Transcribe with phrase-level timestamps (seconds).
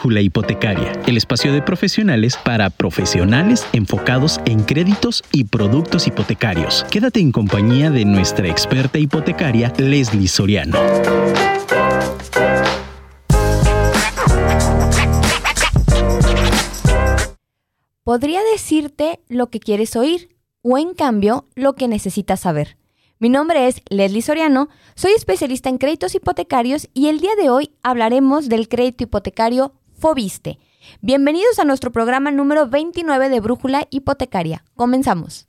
[0.00, 6.86] Brújula Hipotecaria, el espacio de profesionales para profesionales enfocados en créditos y productos hipotecarios.
[6.90, 10.78] Quédate en compañía de nuestra experta hipotecaria, Leslie Soriano.
[18.02, 22.78] Podría decirte lo que quieres oír o en cambio lo que necesitas saber.
[23.18, 27.72] Mi nombre es Leslie Soriano, soy especialista en créditos hipotecarios y el día de hoy
[27.82, 30.58] hablaremos del crédito hipotecario Fobiste.
[31.02, 34.64] Bienvenidos a nuestro programa número 29 de Brújula Hipotecaria.
[34.74, 35.46] Comenzamos.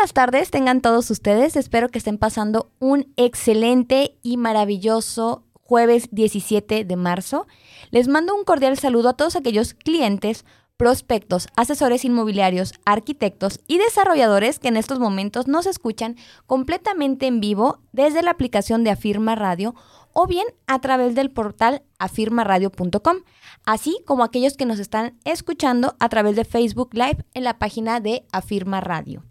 [0.00, 1.56] buenas tardes tengan todos ustedes.
[1.56, 7.46] Espero que estén pasando un excelente y maravilloso jueves 17 de marzo.
[7.92, 10.44] Les mando un cordial saludo a todos aquellos clientes,
[10.76, 17.78] prospectos, asesores inmobiliarios, arquitectos y desarrolladores que en estos momentos nos escuchan completamente en vivo
[17.92, 19.76] desde la aplicación de Afirma Radio
[20.12, 23.18] o bien a través del portal afirmaradio.com,
[23.64, 28.00] así como aquellos que nos están escuchando a través de Facebook Live en la página
[28.00, 29.22] de Afirma Radio.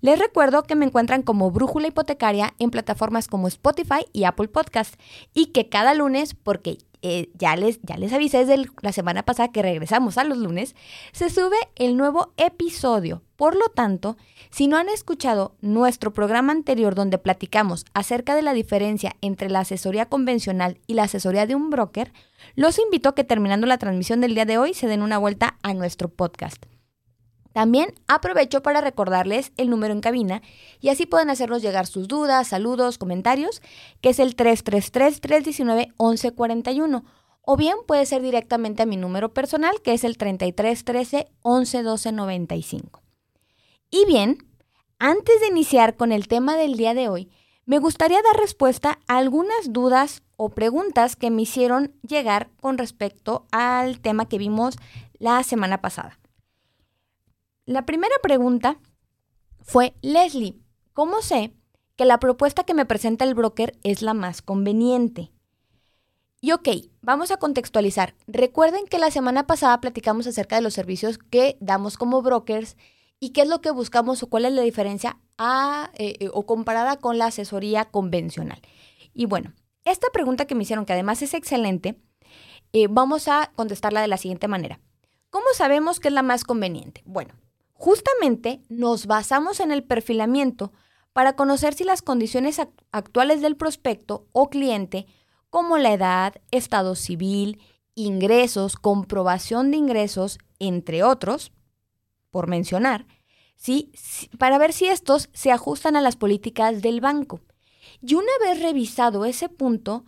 [0.00, 4.94] Les recuerdo que me encuentran como Brújula Hipotecaria en plataformas como Spotify y Apple Podcast
[5.32, 9.52] y que cada lunes, porque eh, ya, les, ya les avisé desde la semana pasada
[9.52, 10.74] que regresamos a los lunes,
[11.12, 13.22] se sube el nuevo episodio.
[13.36, 14.16] Por lo tanto,
[14.50, 19.60] si no han escuchado nuestro programa anterior donde platicamos acerca de la diferencia entre la
[19.60, 22.10] asesoría convencional y la asesoría de un broker,
[22.54, 25.58] los invito a que terminando la transmisión del día de hoy se den una vuelta
[25.62, 26.64] a nuestro podcast.
[27.54, 30.42] También aprovecho para recordarles el número en cabina
[30.80, 33.62] y así pueden hacernos llegar sus dudas, saludos, comentarios,
[34.00, 37.04] que es el 333-319-1141.
[37.42, 43.02] O bien puede ser directamente a mi número personal, que es el 3313-111295.
[43.88, 44.38] Y bien,
[44.98, 47.30] antes de iniciar con el tema del día de hoy,
[47.66, 53.46] me gustaría dar respuesta a algunas dudas o preguntas que me hicieron llegar con respecto
[53.52, 54.74] al tema que vimos
[55.20, 56.18] la semana pasada.
[57.66, 58.78] La primera pregunta
[59.62, 60.60] fue, Leslie,
[60.92, 61.54] ¿cómo sé
[61.96, 65.32] que la propuesta que me presenta el broker es la más conveniente?
[66.42, 66.68] Y ok,
[67.00, 68.14] vamos a contextualizar.
[68.26, 72.76] Recuerden que la semana pasada platicamos acerca de los servicios que damos como brokers
[73.18, 75.16] y qué es lo que buscamos o cuál es la diferencia
[75.94, 78.60] eh, eh, o comparada con la asesoría convencional.
[79.14, 79.54] Y bueno,
[79.86, 81.98] esta pregunta que me hicieron, que además es excelente,
[82.74, 84.80] eh, vamos a contestarla de la siguiente manera.
[85.30, 87.00] ¿Cómo sabemos que es la más conveniente?
[87.06, 87.32] Bueno,
[87.74, 90.72] Justamente nos basamos en el perfilamiento
[91.12, 95.06] para conocer si las condiciones actuales del prospecto o cliente,
[95.50, 97.60] como la edad, estado civil,
[97.94, 101.52] ingresos, comprobación de ingresos, entre otros,
[102.30, 103.06] por mencionar,
[103.56, 103.92] ¿sí?
[104.38, 107.40] para ver si estos se ajustan a las políticas del banco.
[108.00, 110.04] Y una vez revisado ese punto,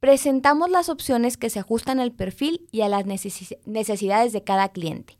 [0.00, 5.18] presentamos las opciones que se ajustan al perfil y a las necesidades de cada cliente.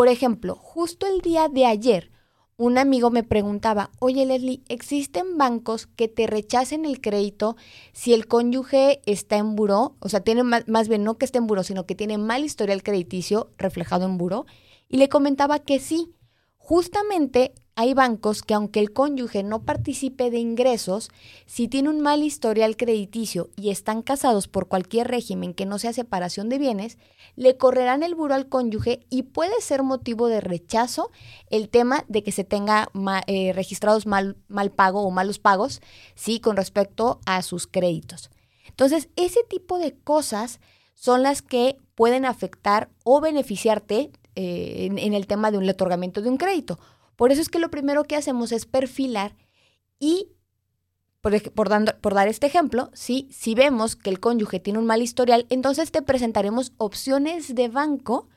[0.00, 2.10] Por ejemplo, justo el día de ayer,
[2.56, 7.58] un amigo me preguntaba, oye Leslie, ¿existen bancos que te rechacen el crédito
[7.92, 9.96] si el cónyuge está en buró?
[10.00, 12.44] O sea, tiene más, más bien no que esté en buró, sino que tiene mal
[12.44, 14.46] historial crediticio reflejado en buró.
[14.88, 16.14] Y le comentaba que sí,
[16.70, 21.10] justamente hay bancos que aunque el cónyuge no participe de ingresos,
[21.44, 25.92] si tiene un mal historial crediticio y están casados por cualquier régimen que no sea
[25.92, 26.96] separación de bienes,
[27.34, 31.10] le correrán el buro al cónyuge y puede ser motivo de rechazo
[31.48, 32.88] el tema de que se tenga
[33.26, 35.80] eh, registrados mal, mal pago o malos pagos,
[36.14, 38.30] sí, con respecto a sus créditos.
[38.68, 40.60] Entonces, ese tipo de cosas
[40.94, 46.28] son las que pueden afectar o beneficiarte eh, en, el tema de un otorgamiento de
[46.28, 46.78] un crédito.
[47.16, 49.36] Por eso es que lo primero que hacemos es perfilar
[49.98, 50.28] y,
[51.20, 56.02] por, dar este ejemplo, si vemos que el cónyuge tiene un mal historial, entonces te
[56.02, 58.28] presentaremos opciones de banco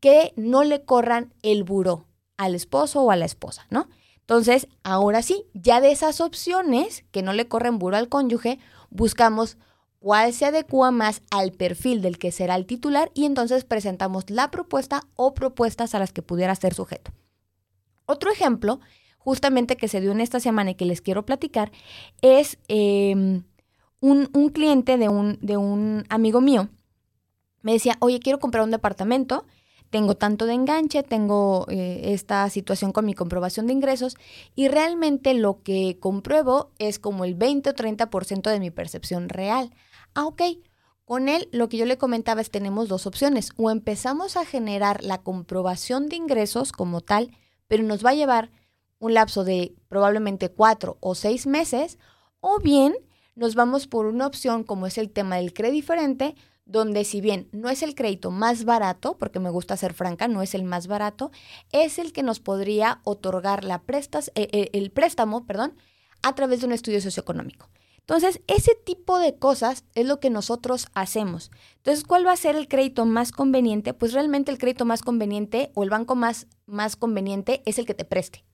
[0.00, 3.88] que no le corran el buró al esposo o a la esposa, ¿no?
[4.18, 8.58] Entonces, ahora sí, ya de esas opciones que no le corren buró al cónyuge,
[8.90, 9.58] buscamos
[10.02, 14.50] cuál se adecua más al perfil del que será el titular y entonces presentamos la
[14.50, 17.12] propuesta o propuestas a las que pudiera ser sujeto.
[18.04, 18.80] Otro ejemplo,
[19.18, 21.70] justamente que se dio en esta semana y que les quiero platicar,
[22.20, 23.44] es em,
[24.00, 26.68] un, cliente de un, de un amigo mío.
[27.62, 29.46] Me decía, oye, quiero comprar un departamento,
[29.90, 34.16] tengo tanto de enganche, tengo eh, esta situación con mi comprobación de ingresos
[34.56, 39.70] y realmente lo que compruebo es como el 20 o 30% de mi percepción real.
[40.14, 40.42] Ah, ok.
[41.04, 43.50] Con él, lo que yo le comentaba es tenemos dos opciones.
[43.56, 47.36] O empezamos a generar la comprobación de ingresos como tal,
[47.68, 48.50] pero nos va a llevar
[48.98, 51.98] un lapso de probablemente cuatro o seis meses,
[52.40, 52.94] o bien
[53.34, 56.34] nos vamos por una opción como es el tema del crédito diferente,
[56.66, 60.40] donde si bien no es el crédito más barato, porque me gusta ser franca, no
[60.40, 61.32] es el más barato,
[61.72, 65.74] es el que nos podría otorgar la prestas, eh, eh, el préstamo perdón,
[66.22, 67.68] a través de un estudio socioeconómico.
[68.02, 71.50] Entonces, ese tipo de cosas es lo que nosotros hacemos.
[71.76, 73.94] Entonces, ¿cuál va a ser el crédito más conveniente?
[73.94, 77.94] Pues realmente el crédito más conveniente o el banco más, más conveniente es el que
[77.94, 78.44] te preste,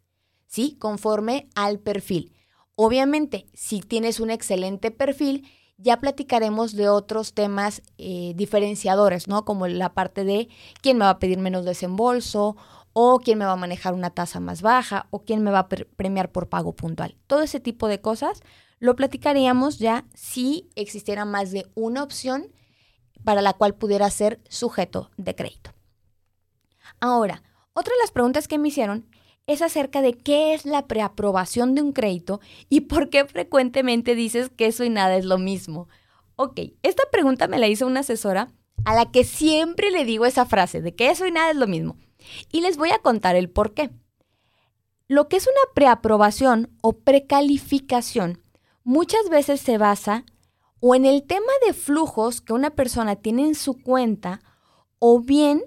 [0.46, 0.76] ¿sí?
[0.78, 2.34] Conforme al perfil.
[2.74, 5.48] Obviamente, si tienes un excelente perfil,
[5.78, 9.44] ya platicaremos de otros temas eh, diferenciadores, ¿no?
[9.44, 10.48] Como la parte de
[10.82, 12.56] quién me va a pedir menos desembolso
[12.92, 15.68] o quién me va a manejar una tasa más baja o quién me va a
[15.68, 17.16] premiar por pago puntual.
[17.26, 18.42] Todo ese tipo de cosas
[18.80, 22.52] lo platicaríamos ya si existiera más de una opción
[23.24, 25.72] para la cual pudiera ser sujeto de crédito.
[27.00, 27.42] Ahora,
[27.72, 29.06] otra de las preguntas que me hicieron
[29.46, 34.50] es acerca de qué es la preaprobación de un crédito y por qué frecuentemente dices
[34.50, 35.88] que eso y nada es lo mismo.
[36.36, 38.52] Ok, esta pregunta me la hizo una asesora
[38.84, 41.66] a la que siempre le digo esa frase de que eso y nada es lo
[41.66, 41.96] mismo.
[42.52, 43.90] Y les voy a contar el por qué.
[45.08, 48.42] Lo que es una preaprobación o precalificación
[48.88, 50.24] muchas veces se basa
[50.80, 54.40] o en el tema de flujos que una persona tiene en su cuenta
[54.98, 55.62] o bien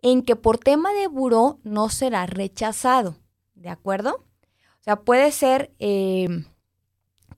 [0.00, 3.18] en que por tema de buró no será rechazado,
[3.56, 4.24] ¿de acuerdo?
[4.80, 6.28] O sea, puede ser eh,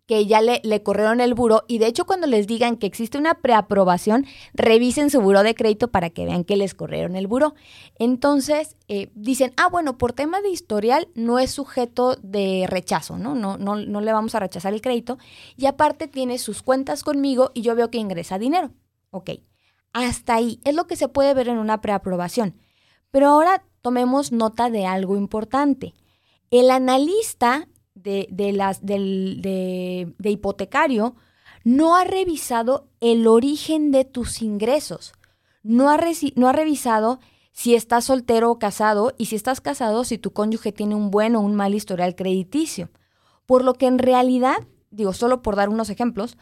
[0.08, 3.18] que ya le, le, corrieron el buró y de hecho cuando les digan que existe
[3.18, 4.24] una preaprobación,
[4.54, 7.54] revisen su buró de crédito para que vean que les corrieron el buró.
[7.98, 13.34] Entonces eh, dicen, ah, bueno, por tema de historial no es sujeto de rechazo, ¿no?
[13.34, 13.76] No, ¿no?
[13.76, 15.18] no le vamos a rechazar el crédito
[15.58, 18.72] y aparte tiene sus cuentas conmigo y yo veo que ingresa dinero.
[19.10, 19.30] Ok.
[19.92, 22.56] Hasta ahí es lo que se puede ver en una preaprobación.
[23.10, 25.92] Pero ahora tomemos nota de algo importante.
[26.50, 27.68] El analista
[28.30, 31.14] de, las, de, hipotecario
[31.64, 35.12] no ha revisado el origen de tus ingresos.
[35.62, 35.98] No ha,
[36.36, 37.20] no ha revisado
[37.52, 41.36] si estás soltero o casado y si estás casado, si tu cónyuge tiene un buen
[41.36, 42.88] o un mal historial crediticio.
[43.46, 44.56] Por lo que en realidad,
[44.90, 46.38] digo, solo por dar unos ejemplos,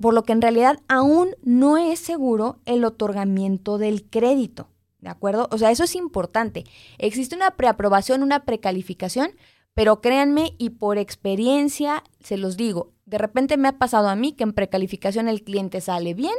[0.00, 4.68] por lo que en realidad aún no es seguro el otorgamiento del crédito.
[5.00, 5.48] ¿De acuerdo?
[5.50, 6.64] O sea, eso es importante.
[6.96, 9.32] Existe una preaprobación, una precalificación,
[9.74, 14.32] pero créanme y por experiencia se los digo, de repente me ha pasado a mí
[14.32, 16.34] que en precalificación el cliente sale bien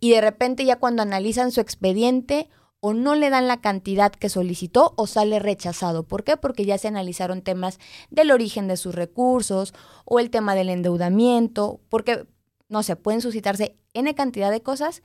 [0.00, 2.48] y de repente ya cuando analizan su expediente
[2.80, 6.02] o no le dan la cantidad que solicitó o sale rechazado.
[6.02, 6.36] ¿Por qué?
[6.36, 7.78] Porque ya se analizaron temas
[8.10, 9.72] del origen de sus recursos
[10.04, 12.26] o el tema del endeudamiento, porque
[12.68, 15.02] no sé, pueden suscitarse N cantidad de cosas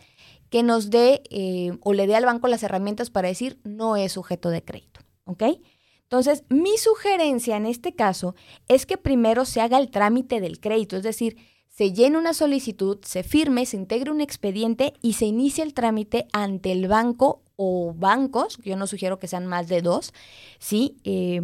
[0.49, 4.11] que nos dé eh, o le dé al banco las herramientas para decir no es
[4.11, 5.01] sujeto de crédito.
[5.25, 5.43] ¿Ok?
[6.09, 8.33] Entonces, mi sugerencia en este caso
[8.67, 12.97] es que primero se haga el trámite del crédito, es decir, se llene una solicitud,
[13.03, 17.93] se firme, se integre un expediente y se inicie el trámite ante el banco o
[17.95, 20.11] bancos, yo no sugiero que sean más de dos,
[20.57, 20.97] ¿sí?
[21.03, 21.41] Eh,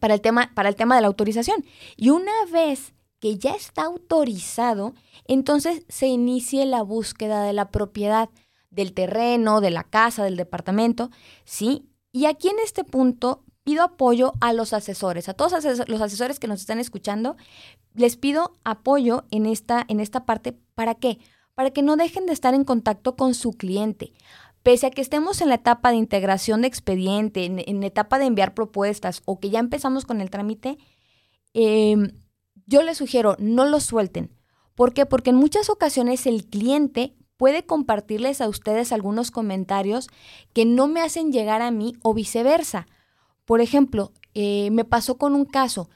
[0.00, 1.62] para, el tema, para el tema de la autorización.
[1.96, 4.94] Y una vez que ya está autorizado,
[5.26, 8.30] entonces se inicie la búsqueda de la propiedad
[8.70, 11.10] del terreno, de la casa, del departamento,
[11.44, 11.90] ¿sí?
[12.10, 15.52] Y aquí en este punto pido apoyo a los asesores, a todos
[15.88, 17.36] los asesores que nos están escuchando,
[17.96, 20.56] les pido apoyo en esta, en esta parte.
[20.76, 21.18] ¿Para qué?
[21.56, 24.12] Para que no dejen de estar en contacto con su cliente.
[24.62, 28.26] Pese a que estemos en la etapa de integración de expediente, en, la etapa de
[28.26, 30.78] enviar propuestas o que ya empezamos con el trámite,
[31.52, 31.96] eh,
[32.66, 34.30] yo les sugiero no lo suelten.
[34.76, 35.06] ¿Por qué?
[35.06, 40.06] Porque en muchas ocasiones el cliente puede compartirles a ustedes algunos comentarios
[40.52, 42.86] que no me hacen llegar a mí o viceversa.
[43.46, 45.88] Por ejemplo, eh, me pasó con un caso.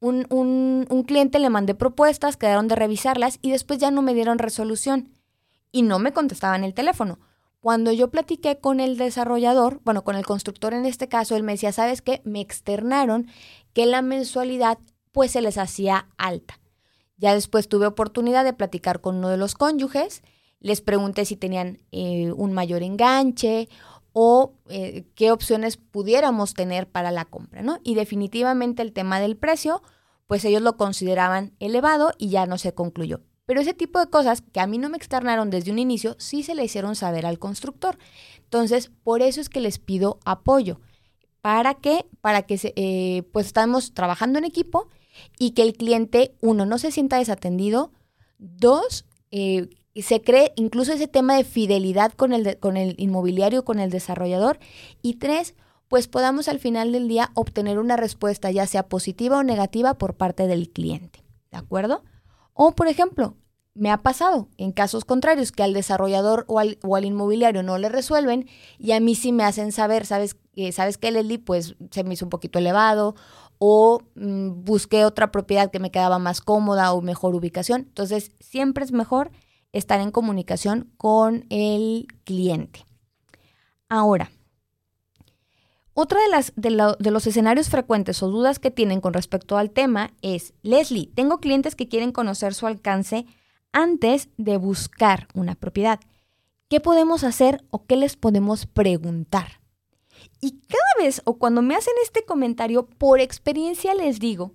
[0.00, 4.38] Un, un, cliente le mandé propuestas, quedaron de revisarlas y después ya no me dieron
[4.38, 5.08] resolución
[5.72, 7.18] y no me contestaban el teléfono.
[7.60, 11.52] Cuando yo platiqué con el desarrollador, bueno, con el constructor en este caso, él me
[11.52, 12.20] decía, ¿sabes qué?
[12.24, 13.28] Me externaron
[13.72, 14.78] que la mensualidad
[15.12, 16.60] pues se les hacía alta.
[17.16, 20.22] Ya después tuve oportunidad de platicar con uno de los cónyuges,
[20.60, 23.68] les pregunté si tenían eh, un mayor enganche
[24.18, 27.80] o eh, qué opciones pudiéramos tener para la compra, ¿no?
[27.84, 29.82] Y definitivamente el tema del precio,
[30.26, 33.20] pues ellos lo consideraban elevado y ya no se concluyó.
[33.44, 36.42] Pero ese tipo de cosas que a mí no me externaron desde un inicio, sí
[36.42, 37.98] se le hicieron saber al constructor.
[38.38, 40.80] Entonces, por eso es que les pido apoyo.
[41.42, 42.06] ¿Para qué?
[42.22, 44.88] Para que eh, pues estamos trabajando en equipo
[45.38, 47.92] y que el cliente, uno, no se sienta desatendido,
[48.38, 49.68] dos, eh,
[50.02, 54.58] se cree incluso ese tema de fidelidad con el, con el inmobiliario, con el desarrollador.
[55.02, 55.54] Y tres,
[55.88, 60.14] pues podamos al final del día obtener una respuesta, ya sea positiva o negativa, por
[60.14, 61.24] parte del cliente.
[61.50, 62.04] ¿De acuerdo?
[62.52, 63.36] O, por ejemplo,
[63.74, 67.78] me ha pasado en casos contrarios que al desarrollador o al, o al, inmobiliario no
[67.78, 68.48] le resuelven
[68.78, 71.38] y a mí sí me hacen saber, ¿sabes, eh, ¿sabes qué, Leslie?
[71.38, 73.14] Pues se me hizo un poquito elevado
[73.58, 77.82] o mm, busqué otra propiedad que me quedaba más cómoda o mejor ubicación.
[77.82, 79.30] Entonces, siempre es mejor
[79.76, 82.84] estar en comunicación con el cliente.
[83.88, 84.30] Ahora,
[85.92, 90.12] otra de, las, de, los escenarios frecuentes o dudas que tienen con respecto al tema
[90.20, 93.26] es, Leslie, tengo clientes que quieren conocer su alcance
[93.72, 96.00] antes de buscar una propiedad.
[96.68, 99.60] ¿Qué podemos hacer o qué les podemos preguntar?
[100.40, 104.52] Y cada vez o cuando me hacen este comentario, por experiencia les digo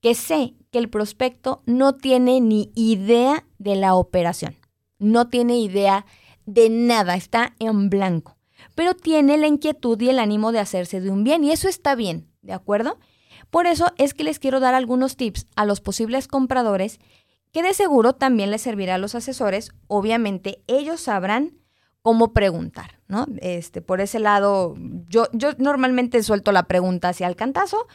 [0.00, 4.56] que sé que el prospecto no tiene ni idea de la operación,
[4.98, 6.06] no tiene idea
[6.46, 8.36] de nada, está en blanco
[8.74, 11.94] pero tiene la inquietud y el ánimo de hacerse de un bien y eso está
[11.94, 12.98] bien, ¿de acuerdo?
[13.50, 16.98] Por eso es que les quiero dar algunos tips a los posibles compradores
[17.52, 19.72] que de seguro también les servirá a los asesores.
[19.86, 21.58] Obviamente ellos sabrán
[22.00, 23.26] cómo preguntar, ¿no?
[23.40, 24.74] Este, por ese lado,
[25.06, 27.86] yo, yo normalmente suelto la pregunta hacia el cantazo,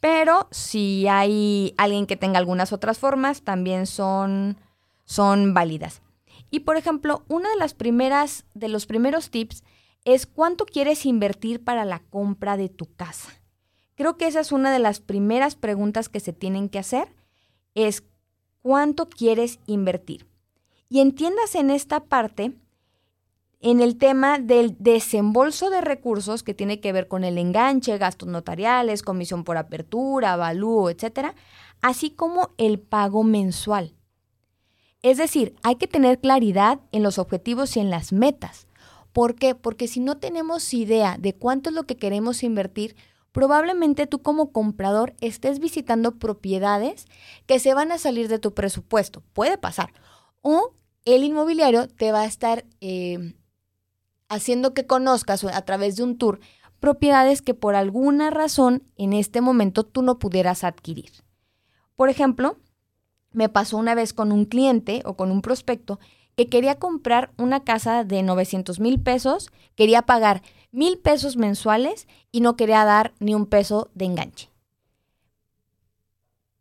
[0.00, 4.58] pero si hay alguien que tenga algunas otras formas, también son,
[5.04, 6.02] son válidas.
[6.50, 9.64] Y por ejemplo, una de las primeras, de los primeros tips
[10.04, 13.30] es cuánto quieres invertir para la compra de tu casa.
[13.96, 17.08] Creo que esa es una de las primeras preguntas que se tienen que hacer,
[17.74, 18.04] es
[18.60, 20.26] cuánto quieres invertir.
[20.88, 22.52] Y entiendas en esta parte,
[23.60, 28.28] en el tema del desembolso de recursos que tiene que ver con el enganche, gastos
[28.28, 31.34] notariales, comisión por apertura, avalúo, etcétera,
[31.80, 33.94] así como el pago mensual.
[35.04, 38.66] Es decir, hay que tener claridad en los objetivos y en las metas.
[39.12, 39.54] ¿Por qué?
[39.54, 42.96] Porque si no tenemos idea de cuánto es lo que queremos invertir,
[43.30, 47.04] probablemente tú como comprador estés visitando propiedades
[47.44, 49.22] que se van a salir de tu presupuesto.
[49.34, 49.92] Puede pasar.
[50.40, 50.72] O
[51.04, 53.34] el inmobiliario te va a estar eh,
[54.30, 56.40] haciendo que conozcas a través de un tour
[56.80, 61.10] propiedades que por alguna razón en este momento tú no pudieras adquirir.
[61.94, 62.56] Por ejemplo,
[63.34, 66.00] me pasó una vez con un cliente o con un prospecto
[66.36, 72.40] que quería comprar una casa de 900 mil pesos, quería pagar mil pesos mensuales y
[72.40, 74.50] no quería dar ni un peso de enganche.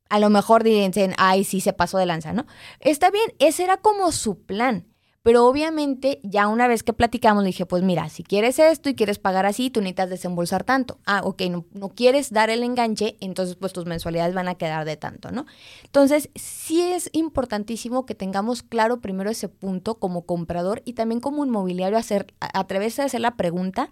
[0.10, 2.46] A lo mejor dicen, ay, sí se pasó de lanza, ¿no?
[2.80, 4.86] Está bien, ese era como su plan.
[5.24, 9.20] Pero obviamente ya una vez que platicamos dije, pues mira, si quieres esto y quieres
[9.20, 11.00] pagar así, tú necesitas desembolsar tanto.
[11.06, 14.84] Ah, ok, no, no, quieres dar el enganche, entonces pues tus mensualidades van a quedar
[14.84, 15.46] de tanto, ¿no?
[15.86, 21.46] Entonces sí es importantísimo que tengamos claro primero ese punto como comprador y también como
[21.46, 23.90] inmobiliario hacer, atreverse a hacer la pregunta.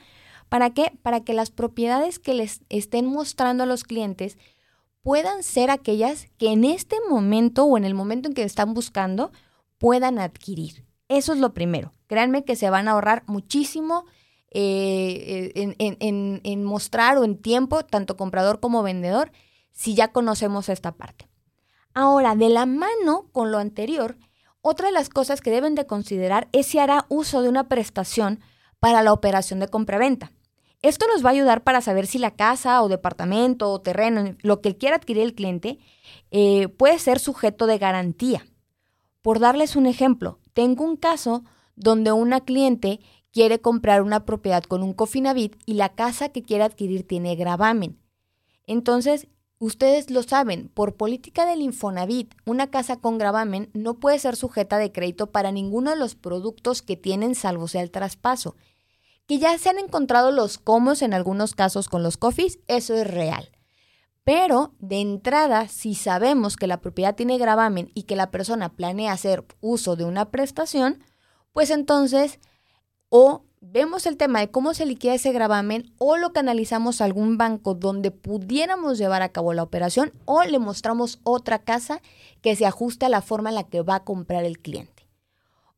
[0.50, 0.92] ¿Para qué?
[1.02, 4.38] Para que las propiedades que les estén mostrando a los clientes
[5.02, 9.32] puedan ser aquellas que en este momento o en el momento en que están buscando
[9.78, 10.91] puedan adquirir.
[11.12, 11.92] Eso es lo primero.
[12.08, 14.06] Créanme que se van a ahorrar muchísimo
[14.50, 19.34] eh, en, mostrar o en tiempo, tanto comprador como vendedor,
[19.74, 21.28] si ya conocemos esta parte.
[21.94, 24.18] Ahora, de la mano con lo anterior,
[24.62, 28.40] otra de las cosas que deben de considerar es si hará uso de una prestación
[28.80, 30.32] para la operación de compraventa.
[30.82, 34.62] Esto nos va a ayudar para saber si la casa o departamento o terreno, lo
[34.62, 35.78] que quiera adquirir el cliente,
[36.32, 38.46] eh, puede ser sujeto de garantía.
[39.22, 41.44] Por darles un ejemplo, tengo un caso
[41.76, 43.00] donde una cliente
[43.32, 48.00] quiere comprar una propiedad con un Cofinavit y la casa que quiere adquirir tiene gravamen.
[48.68, 49.28] Entonces,
[49.60, 54.78] ustedes lo saben, por política del Infonavit, una casa con gravamen no puede ser sujeta
[54.78, 58.56] de crédito para ninguno de los productos que tienen salvo sea el traspaso.
[59.28, 63.08] Que ya se han encontrado los comos en algunos casos con los cofis, eso es
[63.08, 63.50] real.
[64.24, 69.14] Pero de entrada, si sabemos que la propiedad tiene gravamen y que la persona planea
[69.14, 71.04] hacer uso de una prestación,
[71.54, 72.40] pues entonces
[73.10, 77.38] o vemos el tema de cómo se liquida ese gravamen o lo canalizamos a algún
[77.38, 82.02] banco donde pudiéramos llevar a cabo la operación o le mostramos otra casa
[82.42, 85.08] que se ajuste a la forma en la que va a comprar el cliente.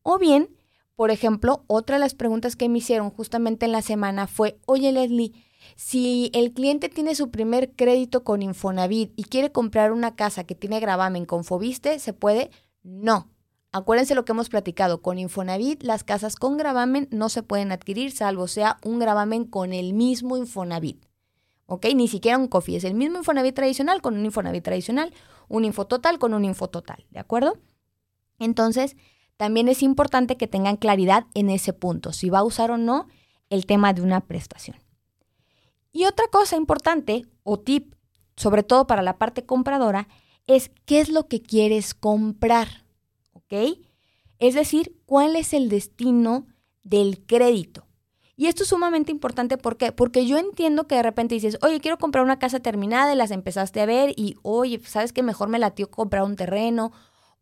[0.02, 0.48] O bien,
[0.96, 4.92] por ejemplo, otra de las preguntas que me hicieron justamente en la semana fue, oye
[4.92, 5.32] Leslie,
[5.76, 10.54] si el cliente tiene su primer crédito con Infonavit y quiere comprar una casa que
[10.54, 12.50] tiene gravamen con Fobiste, ¿se puede?
[12.82, 13.28] No.
[13.72, 15.02] Acuérdense lo que hemos platicado.
[15.02, 19.72] Con Infonavit, las casas con gravamen no se pueden adquirir, salvo sea un gravamen con
[19.72, 21.04] el mismo Infonavit.
[21.66, 21.86] ¿Ok?
[21.94, 22.76] Ni siquiera un COFI.
[22.76, 25.12] Es el mismo Infonavit tradicional con un Infonavit tradicional,
[25.48, 27.04] un Infototal con un Infototal.
[27.10, 27.58] ¿De acuerdo?
[28.38, 28.96] Entonces,
[29.36, 33.08] también es importante que tengan claridad en ese punto, si va a usar o no
[33.50, 34.83] el tema de una prestación.
[35.94, 37.94] Y otra cosa importante o tip,
[38.36, 40.08] sobre todo para la parte compradora,
[40.48, 42.84] es qué es lo que quieres comprar,
[43.32, 43.78] ¿ok?
[44.40, 46.48] Es decir, cuál es el destino
[46.82, 47.86] del crédito.
[48.36, 49.92] Y esto es sumamente importante ¿por qué?
[49.92, 53.30] porque yo entiendo que de repente dices, oye, quiero comprar una casa terminada y las
[53.30, 56.90] empezaste a ver y, oye, ¿sabes que mejor me latió comprar un terreno?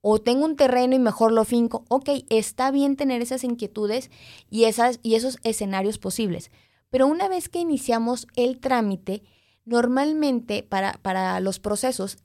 [0.02, 1.86] O tengo un terreno y mejor lo finco.
[1.88, 4.10] Ok, está bien tener esas inquietudes
[4.50, 6.50] y, esas, y esos escenarios posibles.
[6.92, 9.22] Pero una vez que iniciamos el trámite,
[9.64, 12.18] normalmente para, para los procesos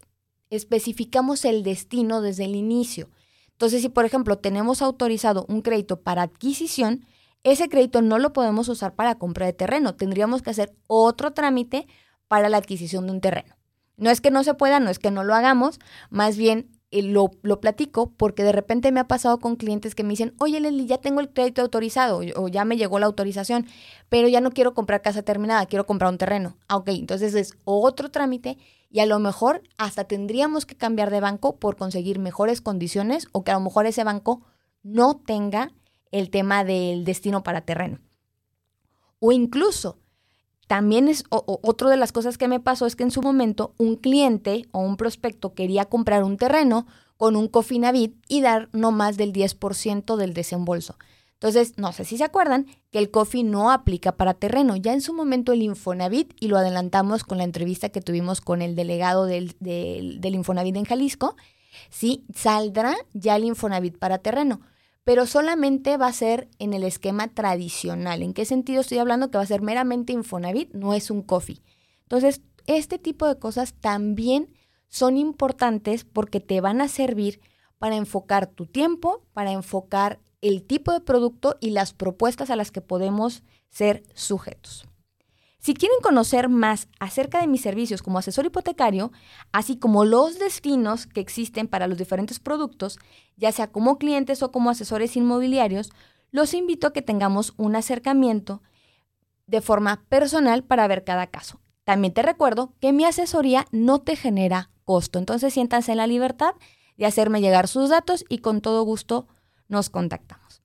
[0.50, 3.09] especificamos el destino desde el inicio.
[3.53, 7.05] Entonces, si por ejemplo tenemos autorizado un crédito para adquisición,
[7.43, 9.95] ese crédito no lo podemos usar para compra de terreno.
[9.95, 11.88] Tendríamos que hacer otro trámite
[12.27, 13.55] para la adquisición de un terreno.
[13.95, 17.32] No es que no se pueda, no es que no lo hagamos, más bien lo,
[17.41, 20.86] lo, platico porque de repente me ha pasado con clientes que me dicen, oye Leslie,
[20.86, 23.67] ya tengo el crédito autorizado o ya me llegó la autorización,
[24.10, 26.58] pero ya no quiero comprar casa terminada, quiero comprar un terreno.
[26.67, 28.58] Ah, ok, entonces es otro trámite
[28.89, 33.44] y a lo mejor hasta tendríamos que cambiar de banco por conseguir mejores condiciones o
[33.44, 34.41] que a lo mejor ese banco
[34.84, 35.74] no tenga
[36.12, 38.00] el tema del destino para terreno.
[39.20, 40.00] O incluso,
[40.67, 43.95] también es otro de las cosas que me pasó es que en su momento un
[43.95, 49.15] cliente o un prospecto quería comprar un terreno con un Cofinavit y dar no más
[49.17, 50.97] del 10% del desembolso.
[51.33, 54.75] Entonces, no sé si se acuerdan que el COFI no aplica para terreno.
[54.75, 58.62] Ya en su momento el Infonavit, y lo adelantamos con la entrevista que tuvimos con
[58.63, 61.36] el delegado del, del, del Infonavit en Jalisco,
[61.91, 64.62] sí, saldrá ya el Infonavit para terreno
[65.07, 68.21] pero solamente va a ser en el esquema tradicional.
[68.21, 69.31] ¿En qué sentido estoy hablando?
[69.31, 71.61] Que va a ser meramente Infonavit, no es un coffee.
[72.01, 74.53] Entonces, este tipo de cosas también
[74.89, 77.39] son importantes porque te van a servir
[77.77, 82.71] para enfocar tu tiempo, para enfocar el tipo de producto y las propuestas a las
[82.71, 84.87] que podemos ser sujetos.
[85.67, 89.12] Si quieren conocer más acerca de mis servicios como asesor hipotecario,
[89.51, 92.97] así como los destinos que existen para los diferentes productos,
[93.36, 95.91] ya sea como clientes o como asesores inmobiliarios,
[96.32, 98.62] los invito a que tengamos un acercamiento
[99.45, 101.60] de forma personal para ver cada caso.
[101.84, 106.56] También te recuerdo que mi asesoría no te genera costo, entonces siéntanse en la libertad
[106.95, 109.27] de hacerme llegar sus datos y con todo gusto
[109.67, 110.62] nos contactamos.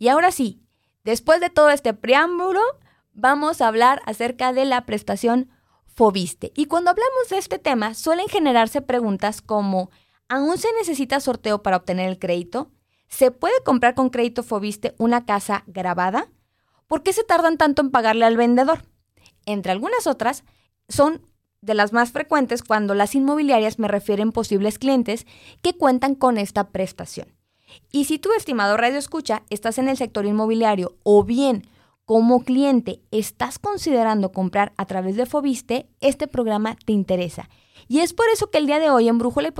[0.00, 0.64] Y ahora sí,
[1.04, 2.60] después de todo este preámbulo,
[3.16, 5.50] vamos a hablar acerca de la prestación
[5.86, 6.52] Fobiste.
[6.54, 9.90] Y cuando hablamos de este tema, suelen generarse preguntas como,
[10.28, 12.70] ¿aún se necesita sorteo para obtener el crédito?
[13.08, 16.28] ¿Se puede comprar con crédito Fobiste una casa grabada?
[16.86, 18.84] ¿Por qué se tardan tanto en pagarle al vendedor?
[19.46, 20.44] Entre algunas otras,
[20.88, 21.22] son
[21.62, 25.26] de las más frecuentes cuando las inmobiliarias me refieren posibles clientes
[25.62, 27.34] que cuentan con esta prestación.
[27.90, 31.66] Y si tu estimado radio escucha, estás en el sector inmobiliario o bien
[32.06, 37.50] como cliente estás considerando comprar a través de Fobiste, este programa te interesa.
[37.88, 39.52] Y es por eso que el día de hoy en Brújula,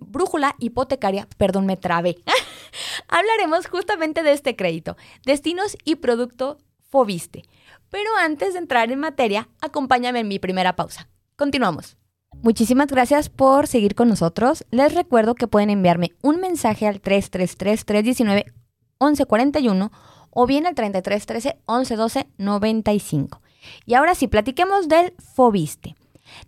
[0.00, 2.16] Brújula Hipotecaria, perdón, me trabé,
[3.08, 6.56] hablaremos justamente de este crédito, destinos y producto
[6.88, 7.44] Fobiste.
[7.90, 11.10] Pero antes de entrar en materia, acompáñame en mi primera pausa.
[11.36, 11.98] Continuamos.
[12.42, 14.64] Muchísimas gracias por seguir con nosotros.
[14.70, 19.90] Les recuerdo que pueden enviarme un mensaje al 333-319-1141
[20.30, 23.40] o bien al 33 13 11 12 95.
[23.86, 25.96] Y ahora sí, platiquemos del Fobiste.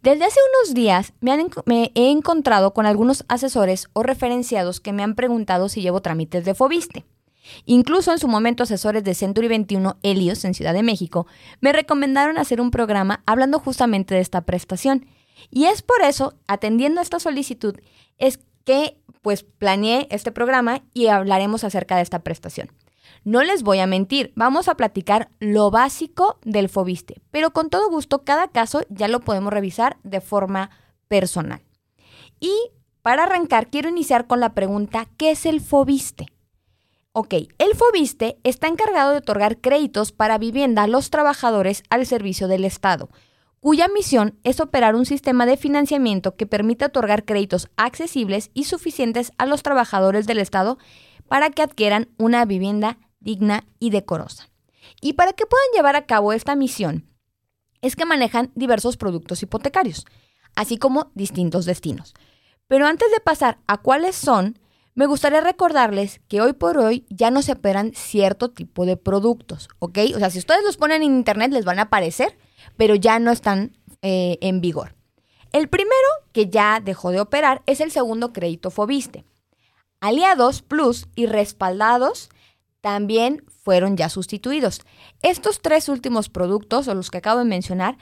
[0.03, 5.03] Desde hace unos días me, me, he encontrado con algunos asesores o referenciados que me
[5.03, 7.05] han preguntado si llevo trámites de Fobiste.
[7.65, 11.27] Incluso en su momento asesores de Century 21 Helios en Ciudad de México
[11.61, 15.07] me recomendaron hacer un programa hablando justamente de esta prestación.
[15.51, 17.77] Y es por eso, atendiendo a esta solicitud,
[18.19, 22.71] es que pues planeé este programa y hablaremos acerca de esta prestación.
[23.23, 27.91] No les voy a mentir, vamos a platicar lo básico del Fobiste, pero con todo
[27.91, 30.71] gusto cada caso ya lo podemos revisar de forma
[31.07, 31.63] personal.
[32.41, 32.53] Y
[33.03, 36.27] para arrancar, quiero iniciar con la pregunta, ¿qué es el Fobiste?
[37.13, 42.49] Ok, el Fobiste está encargado de otorgar créditos para vivienda a los trabajadores al servicio
[42.49, 43.11] del Estado,
[43.61, 49.33] cuya misión es operar un sistema de financiamiento que permita otorgar créditos accesibles y suficientes
[49.37, 50.79] a los trabajadores del Estado
[51.29, 54.49] para que adquieran una vivienda digna y decorosa.
[55.01, 57.07] Y para que puedan llevar a cabo esta misión,
[57.83, 60.07] es que manejan diversos productos hipotecarios,
[60.55, 62.15] así como distintos destinos.
[62.67, 64.59] Pero antes de pasar a cuáles son,
[64.95, 69.69] me gustaría recordarles que hoy por hoy ya no se operan cierto tipo de productos,
[69.79, 69.99] ¿ok?
[70.15, 72.37] O sea, si ustedes los ponen en internet les van a aparecer,
[72.77, 74.95] pero ya no están eh, en vigor.
[75.53, 75.95] El primero
[76.33, 79.25] que ya dejó de operar es el segundo crédito Fobiste.
[80.01, 82.31] Aliados Plus y respaldados
[82.81, 84.81] también fueron ya sustituidos.
[85.23, 87.99] Estos tres últimos productos, o los que acabo de mencionar,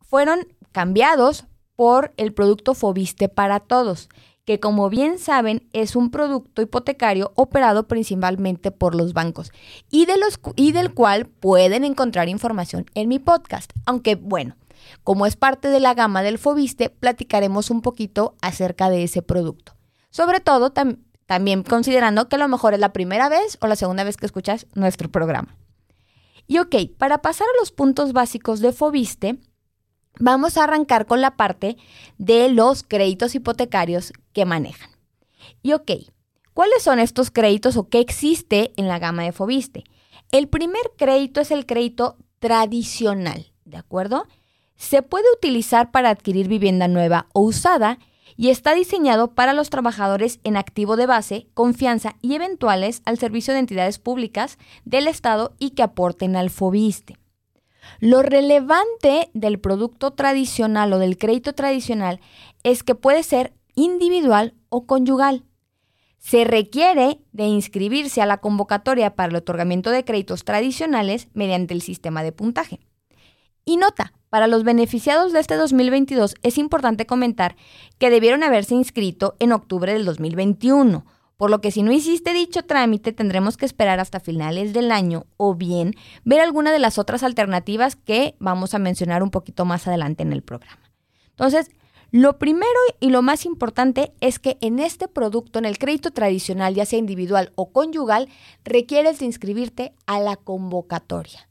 [0.00, 4.08] fueron cambiados por el producto Fobiste para Todos,
[4.44, 9.52] que como bien saben es un producto hipotecario operado principalmente por los bancos
[9.90, 13.72] y, de los, y del cual pueden encontrar información en mi podcast.
[13.86, 14.56] Aunque bueno,
[15.04, 19.74] como es parte de la gama del Fobiste, platicaremos un poquito acerca de ese producto.
[20.10, 21.09] Sobre todo también
[21.68, 24.66] considerando que a lo mejor es la primera vez o la segunda vez que escuchas
[24.74, 25.56] nuestro programa.
[26.46, 29.38] Y ok, para pasar a los puntos básicos de Fobiste,
[30.18, 31.76] vamos a arrancar con la parte
[32.18, 34.90] de los créditos hipotecarios que manejan.
[35.62, 35.92] Y ok,
[36.52, 39.84] ¿cuáles son estos créditos o qué existe en la gama de Fobiste?
[40.32, 44.26] El primer crédito es el crédito tradicional, ¿de acuerdo?
[44.76, 47.98] Se puede utilizar para adquirir vivienda nueva o usada
[48.40, 53.52] y está diseñado para los trabajadores en activo de base, confianza y eventuales al servicio
[53.52, 57.18] de entidades públicas del Estado y que aporten al FOBISTE.
[57.98, 62.18] Lo relevante del producto tradicional o del crédito tradicional
[62.62, 65.44] es que puede ser individual o conyugal.
[66.16, 71.82] Se requiere de inscribirse a la convocatoria para el otorgamiento de créditos tradicionales mediante el
[71.82, 72.80] sistema de puntaje.
[73.66, 77.56] Y nota, para los beneficiados de este 2022 es importante comentar
[77.98, 81.04] que debieron haberse inscrito en octubre del 2021,
[81.36, 85.26] por lo que si no hiciste dicho trámite tendremos que esperar hasta finales del año
[85.36, 89.86] o bien ver alguna de las otras alternativas que vamos a mencionar un poquito más
[89.88, 90.90] adelante en el programa.
[91.30, 91.70] Entonces,
[92.12, 92.66] lo primero
[92.98, 96.98] y lo más importante es que en este producto, en el crédito tradicional, ya sea
[96.98, 98.28] individual o conyugal,
[98.64, 101.49] requieres de inscribirte a la convocatoria.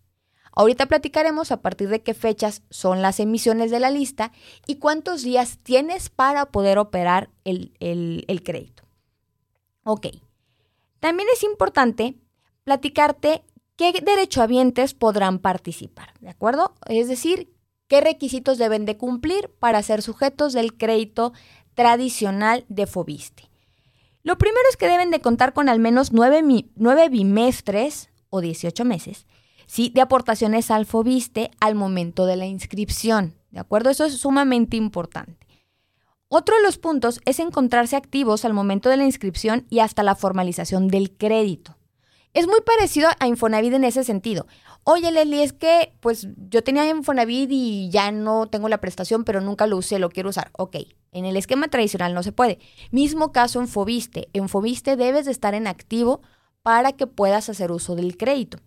[0.59, 4.33] Ahorita platicaremos a partir de qué fechas son las emisiones de la lista
[4.67, 8.83] y cuántos días tienes para poder operar el, el crédito.
[9.85, 10.07] Ok.
[10.99, 12.17] También es importante
[12.65, 13.45] platicarte
[13.77, 16.75] qué derechohabientes podrán participar, ¿de acuerdo?
[16.87, 17.53] Es decir,
[17.87, 21.31] qué requisitos deben de cumplir para ser sujetos del crédito
[21.73, 23.49] tradicional de Fobiste.
[24.23, 26.43] Lo primero es que deben de contar con al menos nueve,
[26.75, 29.25] nueve bimestres o 18 meses
[29.69, 29.91] ¿sí?
[29.93, 33.36] de aportaciones al FOBISTE al momento de la inscripción.
[33.51, 33.91] ¿De acuerdo?
[33.91, 35.47] Eso es sumamente importante.
[36.27, 40.15] Otro de los puntos es encontrarse activos al momento de la inscripción y hasta la
[40.15, 41.77] formalización del crédito.
[42.34, 44.47] Es muy parecido a Infonavit en ese sentido.
[44.84, 49.39] Oye, Leslie, es que pues yo tenía Infonavit y ya no tengo la prestación, pero
[49.39, 50.49] nunca lo usé, lo quiero usar.
[50.53, 50.77] Ok,
[51.12, 52.60] en el esquema tradicional no se puede.
[52.91, 54.29] Mismo caso en Fobiste.
[54.34, 56.21] En Fobiste debes de estar en activo
[56.62, 58.60] para que puedas hacer uso del crédito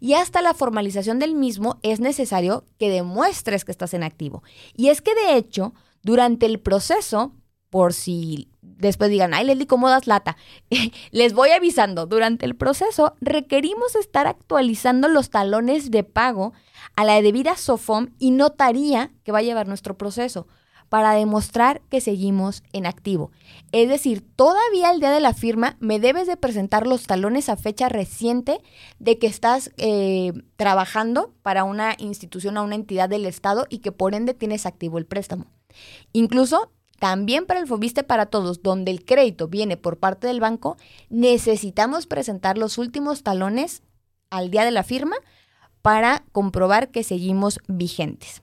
[0.00, 4.42] y hasta la formalización del mismo es necesario que demuestres que estás en activo.
[4.74, 7.32] Y es que de hecho, durante el proceso,
[7.70, 10.36] por si después digan, ay Leslie, ¿cómo das lata?
[11.10, 16.52] Les voy avisando, durante el proceso requerimos estar actualizando los talones de pago
[16.96, 20.46] a la debida SOFOM y notaría que va a llevar nuestro proceso
[20.88, 23.30] para demostrar que seguimos en activo.
[23.72, 27.56] Es decir, todavía el día de la firma me debes de presentar los talones a
[27.56, 28.60] fecha reciente
[28.98, 33.92] de que estás eh, trabajando para una institución o una entidad del Estado y que
[33.92, 35.46] por ende tienes activo el préstamo.
[36.12, 40.76] Incluso también para el Fobiste para Todos, donde el crédito viene por parte del banco,
[41.10, 43.82] necesitamos presentar los últimos talones
[44.30, 45.16] al día de la firma
[45.80, 48.42] para comprobar que seguimos vigentes.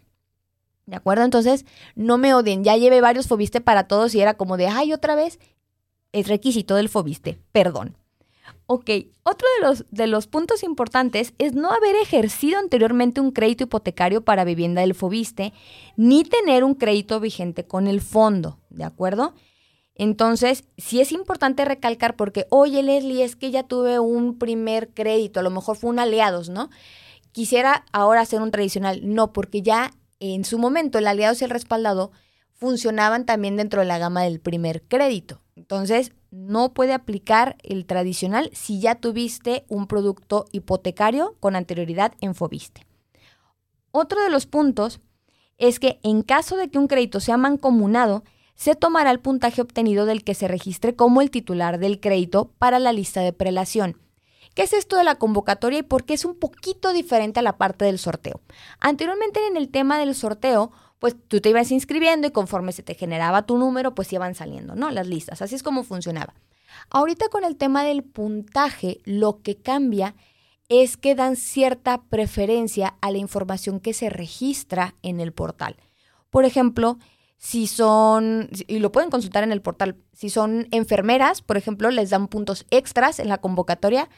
[0.86, 1.24] ¿De acuerdo?
[1.24, 2.64] Entonces, no me odien.
[2.64, 5.40] Ya llevé varios Fobiste para todos y era como de, ay, otra vez.
[6.12, 7.40] Es requisito del Fobiste.
[7.52, 7.98] Perdón.
[8.68, 8.90] Ok,
[9.24, 14.24] otro de los, de los puntos importantes es no haber ejercido anteriormente un crédito hipotecario
[14.24, 15.54] para vivienda del Fobiste,
[15.96, 19.36] ni tener un crédito vigente con el fondo, ¿de acuerdo?
[19.94, 25.40] Entonces, sí es importante recalcar porque, oye Leslie, es que ya tuve un primer crédito,
[25.40, 26.70] a lo mejor fue un aliados, ¿no?
[27.32, 29.02] Quisiera ahora hacer un tradicional.
[29.04, 32.12] No, porque ya en su momento el aliado y el respaldado
[32.54, 35.42] funcionaban también dentro de la gama del primer crédito.
[35.56, 42.36] Entonces, no puede aplicar el tradicional si ya tuviste un producto hipotecario con anterioridad en
[42.36, 42.86] Fobiste.
[43.92, 45.00] Otro de los puntos
[45.58, 48.24] es que en caso de que un crédito sea mancomunado,
[48.56, 52.80] se tomará el puntaje obtenido del que se registre como el titular del crédito para
[52.80, 53.98] la lista de prelación.
[54.56, 57.58] ¿Qué es esto de la convocatoria y por qué es un poquito diferente a la
[57.58, 58.42] parte del sorteo?
[58.80, 62.96] Anteriormente en el tema del sorteo, pues tú te ibas inscribiendo y conforme se te
[62.96, 64.90] generaba tu número, pues iban saliendo, ¿no?
[64.92, 66.34] Las listas, así es como funcionaba.
[66.90, 70.16] Ahorita con el tema del puntaje, lo que cambia
[70.70, 75.76] es que dan cierta preferencia a la información que se registra en el portal.
[76.30, 76.98] Por ejemplo,
[77.38, 82.10] Si son, y lo pueden consultar en el portal, si son enfermeras, por ejemplo, les
[82.10, 84.10] dan puntos extras en la convocatoria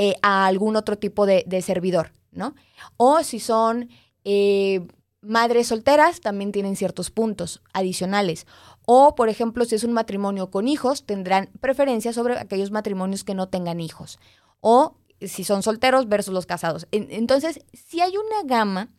[0.00, 2.54] eh, a algún otro tipo de, servidor, ¿no?
[2.96, 3.88] O si son
[4.22, 4.86] eh,
[5.22, 8.46] madres solteras, también tienen ciertos puntos adicionales.
[8.86, 13.34] O, por ejemplo, si es un matrimonio con hijos, tendrán preferencia sobre aquellos matrimonios que
[13.34, 14.20] no tengan hijos.
[14.60, 16.86] O si son solteros versus los casados.
[16.92, 18.90] Entonces, si hay una gama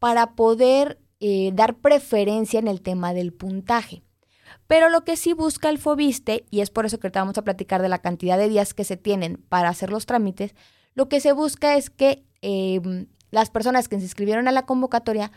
[0.00, 4.02] para poder eh, dar preferencia en el tema del puntaje.
[4.66, 7.44] Pero lo que sí busca el FOBISTE, y es por eso que ahorita vamos a
[7.44, 10.54] platicar de la cantidad de días que se tienen para hacer los trámites,
[10.94, 15.32] lo que se busca es que em, las personas que se inscribieron a la convocatoria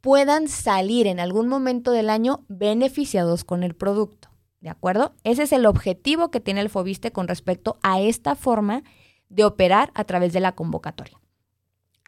[0.00, 4.30] puedan salir en algún momento del año beneficiados con el producto.
[4.60, 5.14] ¿De acuerdo?
[5.24, 8.82] Ese es el objetivo que tiene el FOBISTE con respecto a esta forma
[9.28, 11.18] de operar a través de la convocatoria.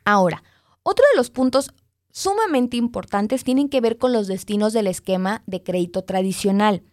[0.04, 0.42] Ahora,
[0.82, 1.72] otro de los puntos
[2.12, 6.85] sumamente importantes tienen que ver con los destinos del esquema de crédito tradicional.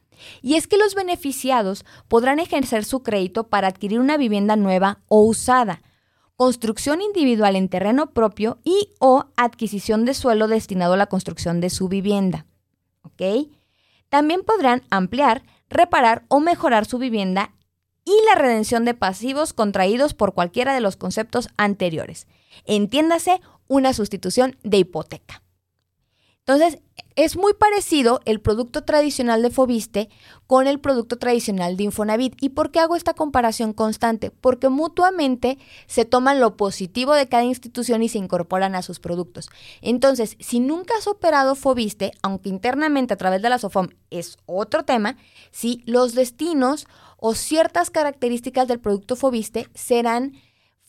[0.41, 5.21] Y es que los beneficiados podrán ejercer su crédito para adquirir una vivienda nueva o
[5.21, 5.81] usada,
[6.35, 11.69] construcción individual en terreno propio y o adquisición de suelo destinado a la construcción de
[11.69, 12.45] su vivienda.
[13.03, 13.49] ¿Ok?
[14.09, 17.53] También podrán ampliar, reparar o mejorar su vivienda
[18.05, 22.27] y la redención de pasivos contraídos por cualquiera de los conceptos anteriores.
[22.65, 25.41] Entiéndase una sustitución de hipoteca.
[26.39, 26.81] Entonces,
[27.15, 30.09] es muy parecido el producto tradicional de Fobiste
[30.47, 32.35] con el producto tradicional de Infonavit.
[32.41, 34.31] ¿Y por qué hago esta comparación constante?
[34.31, 39.49] Porque mutuamente se toman lo positivo de cada institución y se incorporan a sus productos.
[39.81, 44.85] Entonces, si nunca has operado Fobiste, aunque internamente a través de la SOFOM es otro
[44.85, 45.17] tema,
[45.51, 50.33] si los destinos o ciertas características del producto Fobiste serán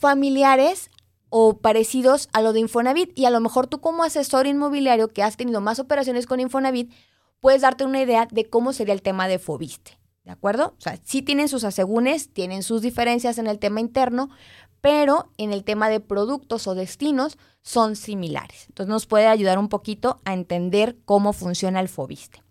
[0.00, 0.89] familiares
[1.30, 3.18] o parecidos a lo de Infonavit.
[3.18, 6.92] Y a lo mejor tú como asesor inmobiliario que has tenido más operaciones con Infonavit,
[7.40, 9.98] puedes darte una idea de cómo sería el tema de Fobiste.
[10.24, 10.74] ¿De acuerdo?
[10.78, 14.28] O sea, sí tienen sus asegúnes, tienen sus diferencias en el tema interno,
[14.80, 18.66] pero en el tema de productos o destinos son similares.
[18.68, 22.42] Entonces nos puede ayudar un poquito a entender cómo funciona el Fobiste.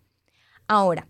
[0.66, 1.08] Ahora,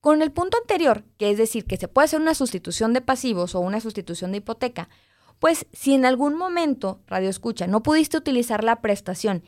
[0.00, 3.54] con el punto anterior, que es decir, que se puede hacer una sustitución de pasivos
[3.54, 4.88] o una sustitución de hipoteca,
[5.38, 9.44] pues si en algún momento, Radio Escucha, no pudiste utilizar la prestación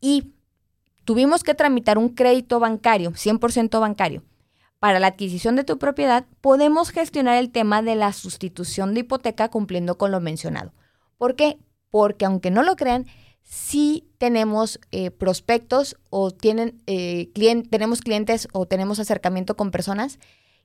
[0.00, 0.32] y
[1.04, 4.24] tuvimos que tramitar un crédito bancario, 100% bancario,
[4.78, 9.48] para la adquisición de tu propiedad, podemos gestionar el tema de la sustitución de hipoteca
[9.48, 10.72] cumpliendo con lo mencionado.
[11.16, 11.58] ¿Por qué?
[11.90, 13.06] Porque aunque no lo crean,
[13.42, 17.32] sí tenemos eh, prospectos o tienen, eh,
[17.70, 20.18] tenemos clientes o tenemos acercamiento con personas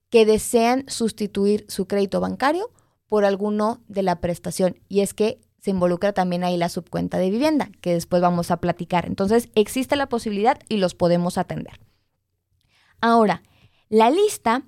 [0.09, 2.69] que desean sustituir su crédito bancario
[3.08, 4.80] por alguno de la prestación.
[4.89, 8.58] Y es que se involucra también ahí la subcuenta de vivienda, que después vamos a
[8.58, 9.06] platicar.
[9.06, 11.80] Entonces, existe la posibilidad y los podemos atender.
[13.00, 13.44] Ahora,
[13.88, 14.63] la lista,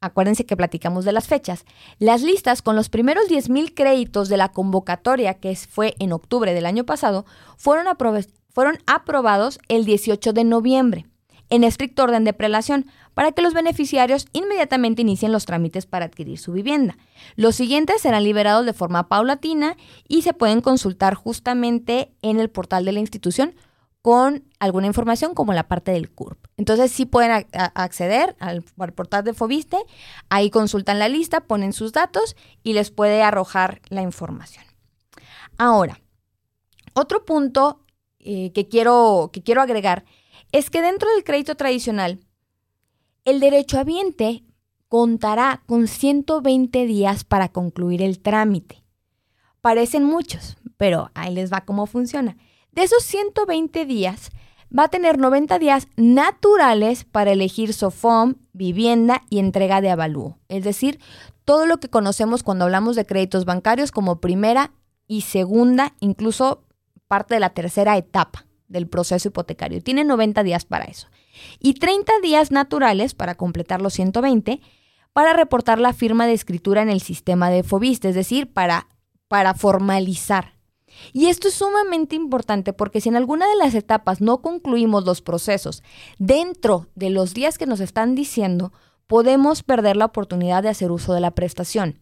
[0.00, 1.66] acuérdense que platicamos de las fechas,
[1.98, 6.64] las listas con los primeros 10.000 créditos de la convocatoria, que fue en octubre del
[6.64, 7.26] año pasado,
[7.58, 7.86] fueron,
[8.48, 11.11] fueron aprobados el 18 de noviembre
[11.52, 16.38] en estricto orden de prelación para que los beneficiarios inmediatamente inicien los trámites para adquirir
[16.38, 16.96] su vivienda.
[17.36, 19.76] Los siguientes serán liberados de forma paulatina
[20.08, 23.54] y se pueden consultar justamente en el portal de la institución
[24.00, 26.38] con alguna información como la parte del CURP.
[26.56, 29.76] Entonces sí pueden acceder al, al, portal de Fobiste,
[30.30, 34.64] ahí consultan la lista, ponen sus datos y les puede arrojar la información.
[35.58, 36.00] Ahora,
[36.94, 37.84] otro punto
[38.20, 40.06] eh, que, quiero, que quiero agregar
[40.52, 42.20] es que dentro del crédito tradicional,
[43.24, 44.44] el derechohabiente
[44.88, 48.84] contará con 120 días para concluir el trámite.
[49.62, 52.36] Parecen muchos, pero ahí les va cómo funciona.
[52.72, 54.30] De esos 120 días,
[54.76, 60.38] va a tener 90 días naturales para elegir SOFOM, vivienda y entrega de avalúo.
[60.48, 61.00] Es decir,
[61.44, 64.72] todo lo que conocemos cuando hablamos de créditos bancarios como primera
[65.06, 66.64] y segunda, incluso
[67.08, 69.82] parte de la tercera etapa del proceso hipotecario.
[69.82, 71.08] Tiene 90 días para eso.
[71.60, 74.60] Y 30 días naturales para completar los 120
[75.12, 78.88] para reportar la firma de escritura en el sistema de FOBIST, es decir, para,
[79.28, 80.54] para formalizar.
[81.12, 85.22] Y esto es sumamente importante porque si en alguna de las etapas no concluimos los
[85.22, 85.82] procesos
[86.18, 88.72] dentro de los días que nos están diciendo,
[89.06, 91.98] podemos perder la oportunidad de hacer uso de la prestación.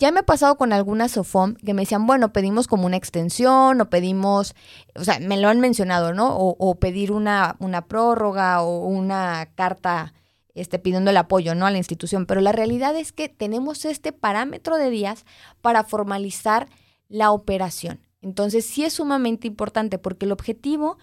[0.00, 3.78] Ya me ha pasado con algunas SOFOM que me decían, bueno, pedimos como una extensión
[3.82, 4.54] o pedimos,
[4.94, 6.34] o sea, me lo han mencionado, ¿no?
[6.38, 10.14] O, pedir una, una, prórroga o una carta
[10.54, 11.66] este, pidiendo el apoyo, ¿no?
[11.66, 12.24] A la institución.
[12.24, 15.26] Pero la realidad es que tenemos este parámetro de días
[15.60, 16.70] para formalizar
[17.08, 18.00] la operación.
[18.22, 20.96] Entonces sí es sumamente importante porque el objetivo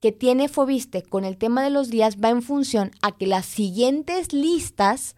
[0.00, 3.44] que tiene Fobiste con el tema de los días va en función a que las
[3.44, 5.14] siguientes listas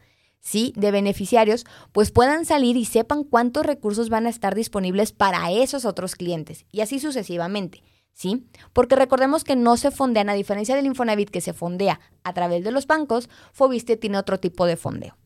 [0.46, 0.72] ¿sí?
[0.76, 5.84] de beneficiarios pues puedan salir y sepan cuántos recursos van a estar disponibles para esos
[5.84, 7.82] otros clientes y así sucesivamente.
[8.12, 8.46] ¿Sí?
[8.72, 12.64] Porque recordemos que no se fondean, a diferencia del Infonavit que se fondea a través
[12.64, 15.18] de los bancos, Fobiste tiene otro tipo de fondeo.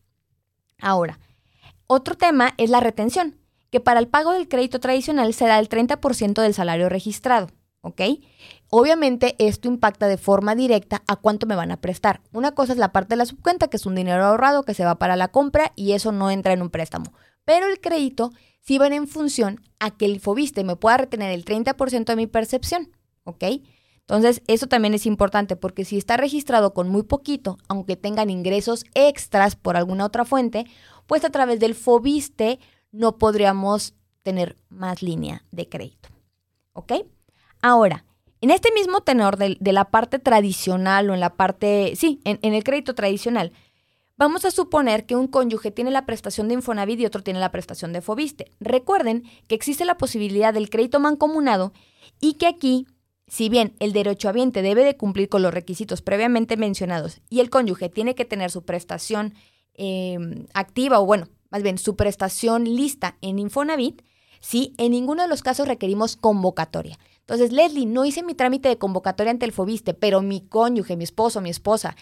[0.77, 1.17] Ahora,
[1.87, 3.37] otro tema es la retención,
[3.69, 7.47] que para el pago del crédito tradicional será el 30% del salario registrado.
[7.81, 8.01] ¿ok?
[8.73, 12.21] Obviamente esto impacta de forma directa a cuánto me van a prestar.
[12.31, 14.85] Una cosa es la parte de la subcuenta, que es un dinero ahorrado que se
[14.85, 17.11] va para la compra y eso no entra en un préstamo.
[17.43, 18.31] Pero el crédito
[18.61, 22.27] sí va en función a que el Fobiste me pueda retener el 30% de mi
[22.27, 23.43] percepción, ¿ok?
[23.99, 28.85] Entonces, eso también es importante porque si está registrado con muy poquito, aunque tengan ingresos
[28.93, 30.65] extras por alguna otra fuente,
[31.07, 32.59] pues a través del Fobiste
[32.93, 36.07] no podríamos tener más línea de crédito,
[36.71, 36.93] ¿ok?
[37.61, 38.05] Ahora,
[38.41, 42.63] en este mismo tenor de, la parte tradicional o en la parte, sí, en, el
[42.63, 43.51] crédito tradicional,
[44.17, 47.51] vamos a suponer que un cónyuge tiene la prestación de Infonavit y otro tiene la
[47.51, 48.51] prestación de Fobiste.
[48.59, 51.71] Recuerden que existe la posibilidad del crédito mancomunado
[52.19, 52.87] y que aquí,
[53.27, 57.89] si bien el derechohabiente debe de cumplir con los requisitos previamente mencionados y el cónyuge
[57.89, 59.35] tiene que tener su prestación
[59.75, 64.01] em, activa o bueno, más bien su prestación lista en Infonavit,
[64.39, 66.97] sí, en ninguno de los casos requerimos convocatoria.
[67.21, 71.03] Entonces, Leslie, no hice mi trámite de convocatoria ante el Fobiste, pero mi cónyuge, mi
[71.03, 71.95] esposo, mi esposa,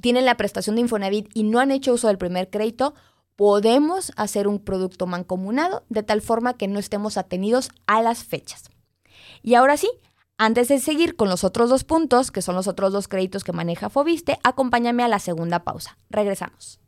[0.00, 2.94] tienen la prestación de Infonavit y no han hecho uso del primer crédito,
[3.36, 8.70] podemos hacer un producto mancomunado de tal forma que no estemos atenidos a las fechas.
[9.42, 9.90] Y ahora sí,
[10.38, 13.52] antes de seguir con los otros dos puntos, que son los otros dos créditos que
[13.52, 15.98] maneja Fobiste, acompáñame a la segunda pausa.
[16.10, 16.80] Regresamos.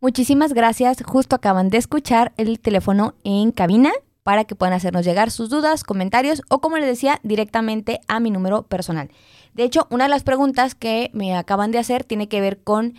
[0.00, 1.02] Muchísimas gracias.
[1.04, 5.84] Justo acaban de escuchar el teléfono en cabina para que puedan hacernos llegar sus dudas,
[5.84, 9.10] comentarios o, como les decía, directamente a mi número personal.
[9.54, 12.94] De hecho, una de las preguntas que me acaban de hacer tiene que ver con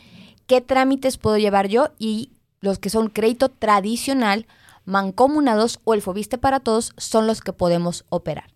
[0.48, 4.48] qué trámites puedo llevar yo y los que son crédito tradicional,
[4.86, 8.52] mancomunados o el Fobiste para todos son los que podemos operar.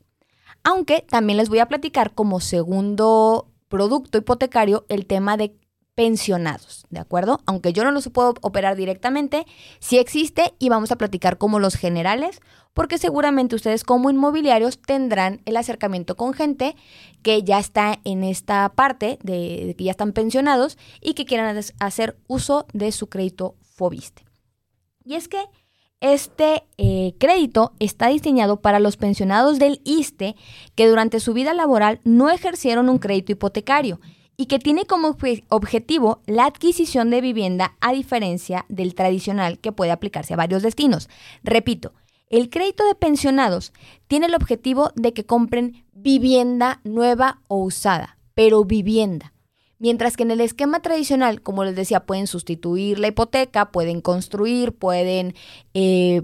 [0.63, 5.56] Aunque también les voy a platicar como segundo producto hipotecario el tema de
[5.95, 7.41] pensionados, ¿de acuerdo?
[7.45, 9.45] Aunque yo no los puedo operar directamente,
[9.79, 12.41] sí existe y vamos a platicar como los generales,
[12.73, 16.75] porque seguramente ustedes como inmobiliarios tendrán el acercamiento con gente
[17.23, 22.17] que ya está en esta parte de, que ya están pensionados y que quieran hacer
[22.27, 24.25] uso de su crédito Fobiste.
[25.05, 25.41] Y es que
[26.01, 30.36] este eh, crédito está diseñado para los pensionados del ISTE
[30.75, 34.01] que durante su vida laboral no ejercieron un crédito hipotecario
[34.38, 35.15] y que tiene como
[35.50, 41.10] objetivo la adquisición de vivienda a diferencia del tradicional que puede aplicarse a varios destinos.
[41.43, 41.93] Repito,
[42.30, 43.71] el crédito de pensionados
[44.08, 49.32] tiene el objetivo de que compren vivienda nueva o usada, pero vivienda.
[49.78, 54.71] Mientras que en el esquema tradicional, como les decía, pueden sustituir la hipoteca, pueden construir,
[54.71, 55.36] pueden
[55.74, 56.21] eh,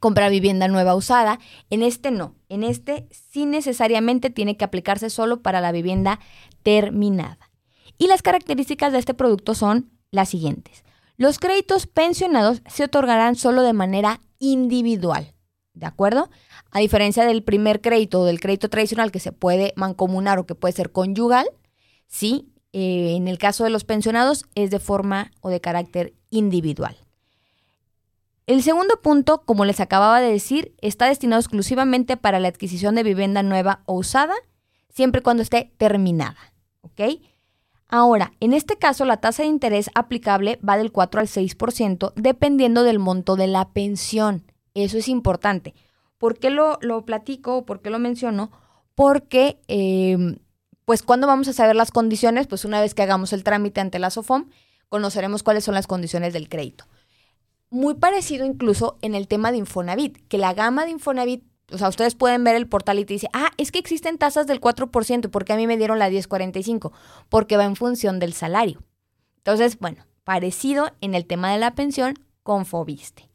[0.00, 1.38] comprar vivienda nueva usada.
[1.68, 2.34] En este no.
[2.48, 6.18] En este sí necesariamente tiene que aplicarse solo para la vivienda
[6.64, 7.50] terminada.
[7.98, 10.84] Y las características de este producto son las siguientes.
[11.16, 15.34] Los créditos pensionados se otorgarán solo de manera individual,
[15.74, 16.30] ¿de acuerdo?
[16.70, 20.54] A diferencia del primer crédito o del crédito tradicional que se puede mancomunar o que
[20.54, 21.46] puede ser conyugal,
[22.06, 26.96] sí, eh, en el caso de los pensionados es de forma o de carácter individual.
[28.50, 33.04] El segundo punto, como les acababa de decir, está destinado exclusivamente para la adquisición de
[33.04, 34.34] vivienda nueva o usada,
[34.88, 36.52] siempre y cuando esté terminada.
[36.80, 37.00] ¿Ok?
[37.86, 42.82] Ahora, en este caso, la tasa de interés aplicable va del 4 al 6%, dependiendo
[42.82, 44.42] del monto de la pensión.
[44.74, 45.76] Eso es importante.
[46.18, 48.50] ¿Por qué lo, lo platico o por qué lo menciono?
[48.96, 50.40] Porque, em,
[50.86, 52.48] pues, cuando vamos a saber las condiciones?
[52.48, 54.50] Pues una vez que hagamos el trámite ante la SOFOM,
[54.88, 56.86] conoceremos cuáles son las condiciones del crédito.
[57.70, 61.88] Muy parecido incluso en el tema de Infonavit, que la gama de Infonavit, o sea,
[61.88, 65.30] ustedes pueden ver el portal y te dice, ah, es que existen tasas del 4%,
[65.30, 66.92] porque a mí me dieron la 1045?
[67.28, 68.82] Porque va en función del salario.
[69.36, 73.30] Entonces, bueno, parecido en el tema de la pensión con Fobiste.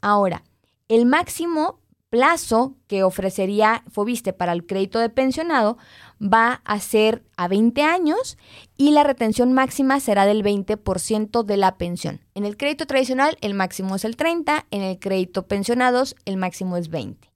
[0.00, 0.42] Ahora,
[0.88, 5.76] el máximo plazo que ofrecería Fobiste para el crédito de pensionado
[6.20, 8.38] va a ser a 20 años
[8.76, 12.20] y la retención máxima será del 20% de la pensión.
[12.34, 16.76] En el crédito tradicional el máximo es el 30, en el crédito pensionados el máximo
[16.76, 17.30] es 20.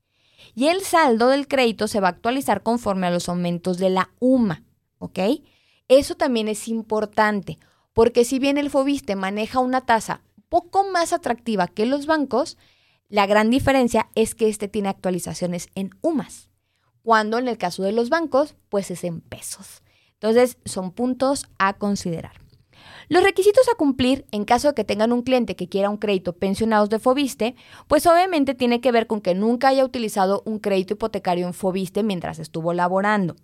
[0.54, 4.10] Y el saldo del crédito se va a actualizar conforme a los aumentos de la
[4.18, 4.64] UMA,
[4.98, 5.18] ¿ok?
[5.88, 7.58] Eso también es importante,
[7.92, 12.58] porque si bien el Fobiste maneja una tasa poco más atractiva que los bancos,
[13.08, 16.49] la gran diferencia es que este tiene actualizaciones en UMAS.
[17.02, 19.82] Cuando en el caso de los bancos, pues es en pesos.
[20.14, 22.40] Entonces, son puntos a considerar.
[23.08, 26.32] Los requisitos a cumplir en caso de que tengan un cliente que quiera un crédito
[26.32, 27.56] pensionados de Fobiste,
[27.88, 32.02] pues obviamente tiene que ver con que nunca haya utilizado un crédito hipotecario en Fobiste
[32.02, 33.34] mientras estuvo laborando.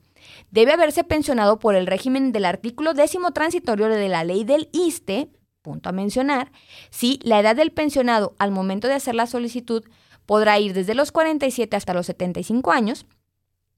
[0.50, 5.30] Debe haberse pensionado por el régimen del artículo décimo transitorio de la ley del ISTE,
[5.62, 6.52] punto a mencionar,
[6.90, 9.84] si la edad del pensionado al momento de hacer la solicitud
[10.26, 13.06] podrá ir desde los 47 hasta los 75 años,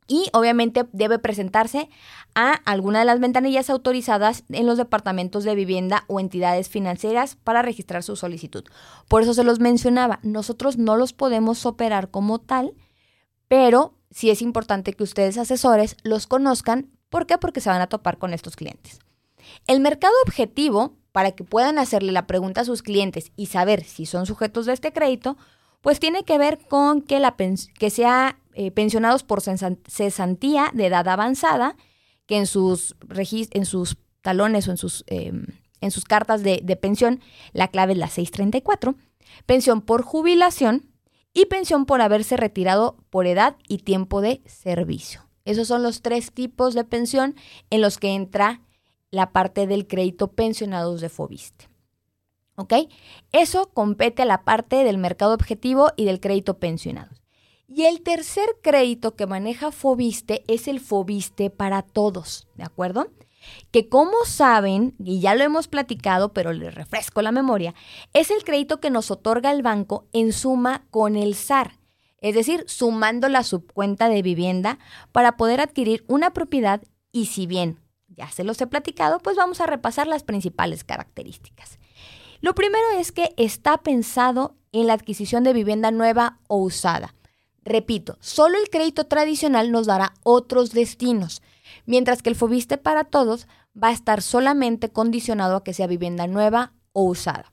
[0.08, 1.88] y obviamente debe presentarse
[2.34, 7.62] a alguna de las ventanillas autorizadas en los departamentos de vivienda o entidades financieras para
[7.62, 8.64] registrar su solicitud.
[9.06, 12.74] Por eso se los mencionaba, nosotros no los podemos operar como tal,
[13.46, 16.90] pero sí es importante que ustedes asesores los conozcan.
[17.10, 17.38] ¿Por qué?
[17.38, 19.00] Porque se van a topar con estos clientes.
[19.66, 24.06] El mercado objetivo, para que puedan hacerle la pregunta a sus clientes y saber si
[24.06, 25.36] son sujetos de este crédito,
[25.80, 31.06] pues tiene que ver con que, la que sea eh, pensionados por cesantía de edad
[31.06, 31.76] avanzada,
[32.26, 35.46] que en sus, en sus talones o en sus, em,
[35.80, 37.20] en sus cartas de, de pensión
[37.52, 38.96] la clave es la 634,
[39.46, 40.90] pensión por jubilación
[41.32, 45.28] y pensión por haberse retirado por edad y tiempo de servicio.
[45.44, 47.36] Esos son los tres tipos de pensión
[47.70, 48.62] en los que entra
[49.12, 51.68] la parte del crédito pensionados de Fobiste.
[52.56, 52.74] ¿Ok?
[53.30, 57.22] Eso compete a la parte del mercado objetivo y del crédito pensionados.
[57.70, 63.08] Y el tercer crédito que maneja Fobiste es el Fobiste para todos, ¿de acuerdo?
[63.70, 67.74] Que como saben, y ya lo hemos platicado, pero les refresco la memoria,
[68.14, 71.78] es el crédito que nos otorga el banco en suma con el SAR,
[72.22, 74.78] es decir, sumando la subcuenta de vivienda
[75.12, 79.60] para poder adquirir una propiedad y si bien ya se los he platicado, pues vamos
[79.60, 81.78] a repasar las principales características.
[82.40, 87.14] Lo primero es que está pensado en la adquisición de vivienda nueva o usada.
[87.68, 91.42] Repito, solo el crédito tradicional nos dará otros destinos,
[91.84, 93.46] mientras que el Fobiste para todos
[93.76, 97.52] va a estar solamente condicionado a que sea vivienda nueva o usada.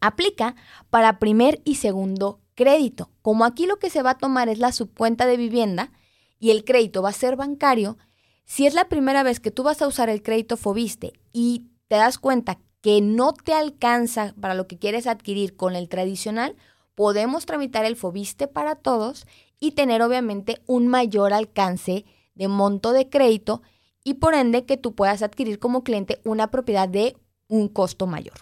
[0.00, 0.56] Aplica
[0.90, 3.10] para primer y segundo crédito.
[3.22, 5.92] Como aquí lo que se va a tomar es la subcuenta de vivienda
[6.40, 7.98] y el crédito va a ser bancario,
[8.44, 11.94] si es la primera vez que tú vas a usar el crédito Fobiste y te
[11.94, 16.56] das cuenta que no te alcanza para lo que quieres adquirir con el tradicional,
[16.94, 19.26] podemos tramitar el FOBISTE para todos
[19.60, 23.62] y tener obviamente un mayor alcance de monto de crédito
[24.04, 27.16] y por ende que tú puedas adquirir como cliente una propiedad de
[27.48, 28.34] un costo mayor.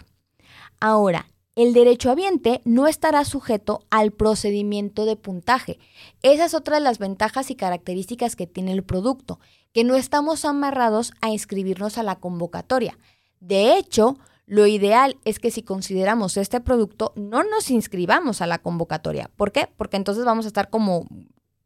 [0.79, 5.79] Ahora, el derecho derechohabiente no estará sujeto al procedimiento de puntaje.
[6.21, 9.39] Esa es otra de las ventajas y características que tiene el producto,
[9.73, 12.97] que no estamos amarrados a inscribirnos a la convocatoria.
[13.41, 14.17] De hecho,
[14.51, 19.31] lo ideal es que si consideramos este producto, no nos inscribamos a la convocatoria.
[19.37, 19.69] ¿Por qué?
[19.77, 21.07] Porque entonces vamos a estar como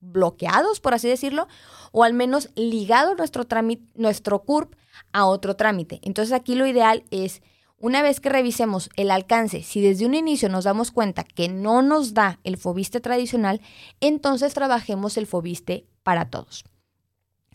[0.02, 1.48] bloqueados, por así decirlo,
[1.92, 3.48] o al menos ligado nuestro,
[3.96, 4.76] nuestro CURP
[5.14, 6.00] a otro trámite.
[6.04, 7.42] Entonces aquí lo ideal es,
[7.80, 11.82] una vez que revisemos el alcance, si desde un inicio nos damos cuenta que no
[11.82, 13.62] nos da el FOBISTE tradicional,
[14.00, 16.66] entonces trabajemos el FOBISTE para todos.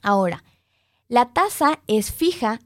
[0.03, 0.43] Ahora,
[1.07, 2.59] la tasa es fija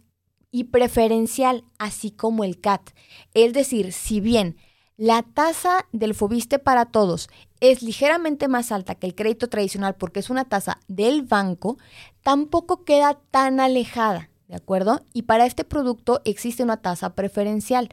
[0.55, 2.91] y preferencial, así como el CAT.
[3.35, 4.57] Es decir, si bien
[4.97, 7.29] la tasa del FOBISTE para todos
[7.59, 11.77] es ligeramente más alta que el crédito tradicional porque es una tasa del banco,
[12.23, 15.05] tampoco queda tan alejada, ¿de acuerdo?
[15.13, 17.89] Y para este producto existe una tasa preferencial.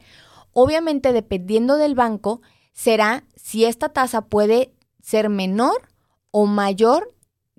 [0.52, 2.42] Obviamente, dependiendo del banco,
[2.72, 5.88] será si esta tasa puede ser menor
[6.30, 7.12] o mayor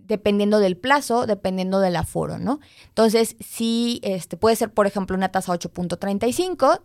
[0.05, 2.59] dependiendo del plazo, dependiendo del aforo, ¿no?
[2.87, 6.81] Entonces, sí, este, puede ser, por ejemplo, una tasa 8.35,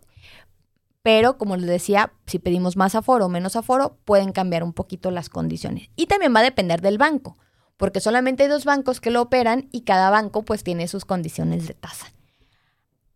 [1.03, 5.11] pero como les decía, si pedimos más aforo o menos aforo, pueden cambiar un poquito
[5.11, 5.91] las condiciones.
[5.97, 7.39] Y también va a depender del banco,
[7.77, 11.67] porque solamente hay dos bancos que lo operan y cada banco pues tiene sus condiciones
[11.67, 12.13] de tasa.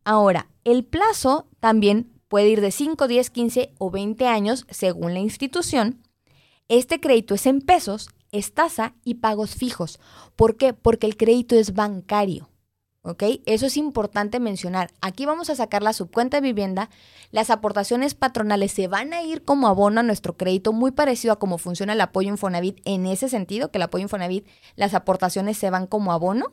[0.05, 5.21] Ahora, el plazo también puede ir de 5, 10, 15 o 20 años según la
[5.21, 6.03] institución.
[6.69, 10.01] Este crédito es en pesos es tasa y pagos fijos.
[10.35, 10.73] ¿Por qué?
[10.73, 12.49] Porque el crédito es bancario.
[13.05, 13.25] ¿Ok?
[13.47, 14.93] Eso es importante mencionar.
[15.01, 16.89] Aquí vamos a sacar la subcuenta de vivienda.
[17.33, 21.39] Las aportaciones patronales se van a ir como abono a nuestro crédito, muy parecido a
[21.39, 25.71] cómo funciona el apoyo Infonavit en ese sentido, que el apoyo Infonavit, las aportaciones se
[25.71, 26.53] van como abono.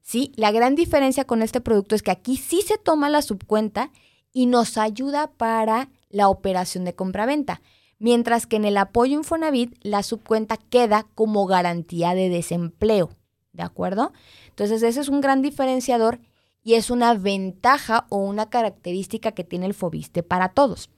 [0.00, 3.90] Sí, la gran diferencia con este producto es que aquí sí se toma la subcuenta
[4.32, 7.60] y nos ayuda para la operación de compraventa
[8.00, 13.10] mientras que en el apoyo Infonavit la subcuenta queda como garantía de desempleo,
[13.52, 14.12] ¿de acuerdo?
[14.48, 16.18] Entonces ese es un gran diferenciador
[16.64, 20.90] y es una ventaja o una característica que tiene el Fobiste para todos.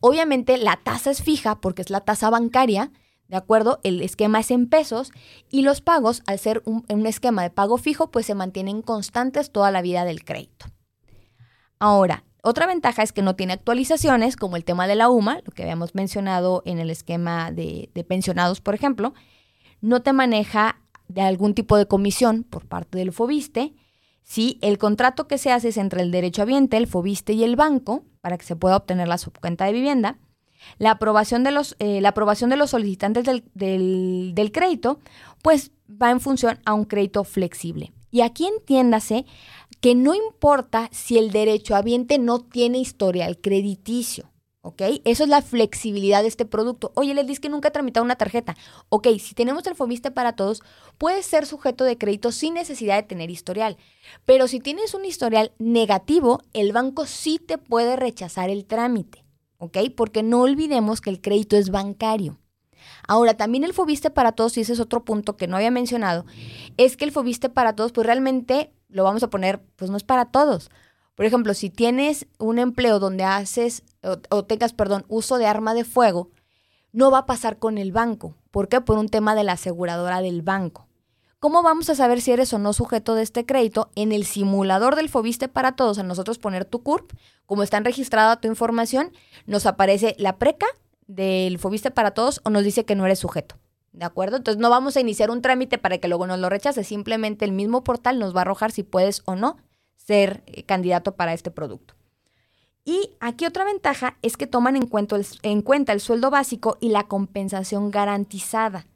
[0.00, 2.90] Obviamente la tasa es fija porque es la tasa bancaria,
[3.28, 3.78] ¿De acuerdo?
[3.82, 5.12] El esquema es en pesos
[5.50, 9.70] y los pagos, al ser un, esquema de pago fijo, pues se mantienen constantes toda
[9.70, 10.66] la vida del crédito.
[11.78, 15.52] Ahora, otra ventaja es que no tiene actualizaciones, como el tema de la UMA, lo
[15.52, 19.14] que habíamos mencionado en el esquema de, pensionados, por ejemplo.
[19.80, 23.74] No te maneja de algún tipo de comisión por parte del FOBISTE.
[24.22, 28.04] Si el contrato que se hace es entre el derechohabiente, el FOBISTE y el banco,
[28.20, 30.18] para que se pueda obtener la subcuenta de vivienda.
[30.78, 35.00] La aprobación de los, eh, la aprobación de los solicitantes del, del crédito,
[35.42, 37.92] pues va en función a un crédito flexible.
[38.10, 39.26] Y aquí entiéndase
[39.80, 44.30] que no importa si el derechohabiente no tiene historial crediticio.
[44.60, 44.82] ¿Ok?
[45.04, 46.92] Eso es la flexibilidad de este producto.
[46.94, 48.56] Oye, le dice que nunca ha tramitado una tarjeta.
[48.88, 50.62] Ok, si tenemos el Fobiste para todos,
[50.98, 53.76] puede ser sujeto de crédito sin necesidad de tener historial.
[54.24, 59.24] Pero si tienes un historial negativo, el banco sí te puede rechazar el trámite.
[59.58, 59.78] ¿Ok?
[59.96, 62.38] Porque no olvidemos que el crédito es bancario.
[63.06, 66.24] Ahora, también el Fobiste para todos, y ese es otro punto que no había mencionado,
[66.76, 70.04] es que el Fobiste para todos, pues realmente lo vamos a poner, pues no es
[70.04, 70.70] para todos.
[71.14, 73.82] Por ejemplo, si tienes un empleo donde haces
[74.30, 76.30] o, tengas, perdón, uso de arma de fuego,
[76.92, 78.36] no va a pasar con el banco.
[78.50, 78.80] ¿Por qué?
[78.80, 80.86] Por un tema de la aseguradora del banco.
[81.40, 83.90] ¿Cómo vamos a saber si eres o no sujeto de este crédito?
[83.94, 87.12] En el simulador del Fobiste para todos, a nosotros poner tu CURP,
[87.46, 89.12] como está registrada tu información,
[89.46, 90.66] nos aparece la preca
[91.08, 93.56] del Fobiste para todos o nos dice que no eres sujeto.
[93.92, 94.36] ¿De acuerdo?
[94.36, 96.84] Entonces no vamos a iniciar un trámite para que luego nos lo rechace.
[96.84, 99.56] Simplemente el mismo portal nos va a arrojar si puedes o no
[99.96, 101.94] ser eh, candidato para este producto.
[102.84, 106.78] Y aquí otra ventaja es que toman en cuenta, el, en cuenta el sueldo básico
[106.80, 108.86] y la compensación garantizada,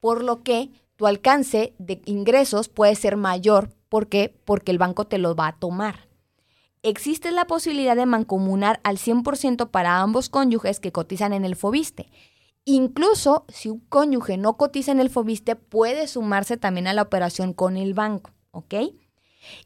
[0.00, 3.70] por lo que tu alcance de ingresos puede ser mayor.
[3.88, 4.34] ¿Por qué?
[4.44, 6.05] Porque el banco te lo va a tomar.
[6.88, 12.12] Existe la posibilidad de mancomunar al 100% para ambos cónyuges que cotizan en el FOBISTE.
[12.64, 17.54] Incluso si un cónyuge no cotiza en el FOBISTE, puede sumarse también a la operación
[17.54, 18.74] con el banco, ¿ok?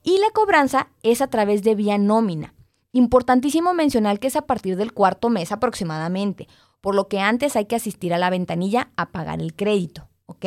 [0.03, 2.55] Y la cobranza es a través de vía nómina.
[2.91, 6.49] Importantísimo mencionar que es a partir del cuarto mes aproximadamente,
[6.81, 10.47] por lo que antes hay que asistir a la ventanilla a pagar el crédito, ¿ok?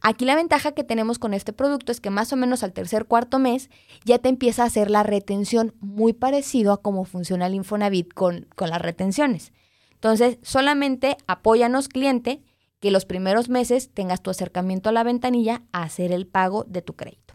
[0.00, 3.06] Aquí la ventaja que tenemos con este producto es que más o menos al tercer
[3.06, 3.70] cuarto mes
[4.04, 8.46] ya te empieza a hacer la retención, muy parecido a cómo funciona el Infonavit con,
[8.54, 9.52] con las retenciones.
[9.92, 12.42] Entonces, solamente apóyanos cliente
[12.80, 16.82] que los primeros meses tengas tu acercamiento a la ventanilla a hacer el pago de
[16.82, 17.34] tu crédito.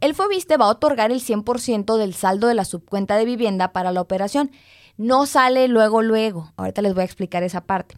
[0.00, 3.92] El Fobiste va a otorgar el 100% del saldo de la subcuenta de vivienda para
[3.92, 4.50] la operación.
[4.96, 6.52] No sale luego, luego.
[6.56, 7.96] Ahorita les voy a explicar esa parte.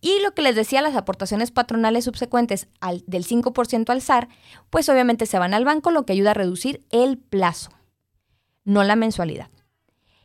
[0.00, 4.28] Y lo que les decía, las aportaciones patronales subsecuentes al, del 5% al SAR,
[4.70, 7.70] pues obviamente se van al banco, lo que ayuda a reducir el plazo,
[8.64, 9.50] no la mensualidad.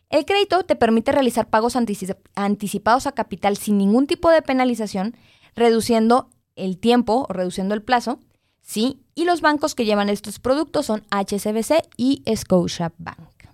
[0.10, 5.16] El crédito te permite realizar pagos anticipados a capital sin ningún tipo de penalización,
[5.56, 8.20] reduciendo el tiempo o reduciendo el plazo,
[8.62, 9.02] ¿sí?
[9.14, 13.50] Y los bancos que llevan estos productos son HSBC y Scotiabank.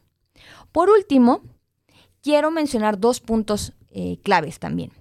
[0.71, 1.41] Por último,
[2.21, 4.91] quiero mencionar dos puntos eh, claves también.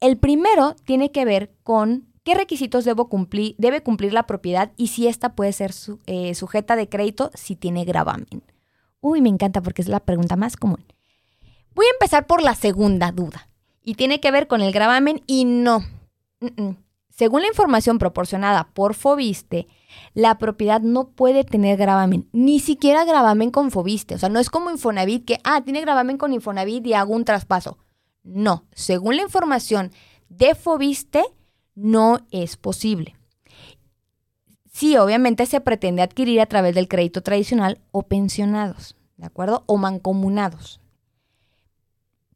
[0.00, 5.08] El primero tiene que ver con qué requisitos cumplir, debe cumplir la propiedad y si
[5.08, 5.72] ésta puede ser
[6.06, 8.44] eh, sujeta de crédito si tiene gravamen.
[9.00, 10.84] Uy, me encanta porque es la pregunta más común.
[11.74, 13.48] Voy a empezar por la segunda duda
[13.82, 15.84] y tiene que ver con el gravamen y no.
[17.08, 19.66] Según la información proporcionada por Fobiste,
[20.14, 24.14] la propiedad no puede tener gravamen, ni siquiera gravamen con Fobiste.
[24.14, 27.24] O sea, no es como Infonavit que, ah, tiene gravamen con Infonavit y hago un
[27.24, 27.78] traspaso.
[28.28, 29.90] No, según la información
[30.28, 31.24] de Fobiste,
[31.74, 33.16] no es posible.
[34.70, 39.64] Sí, obviamente se pretende adquirir a través del crédito tradicional o pensionados, ¿de acuerdo?
[39.66, 40.78] O mancomunados.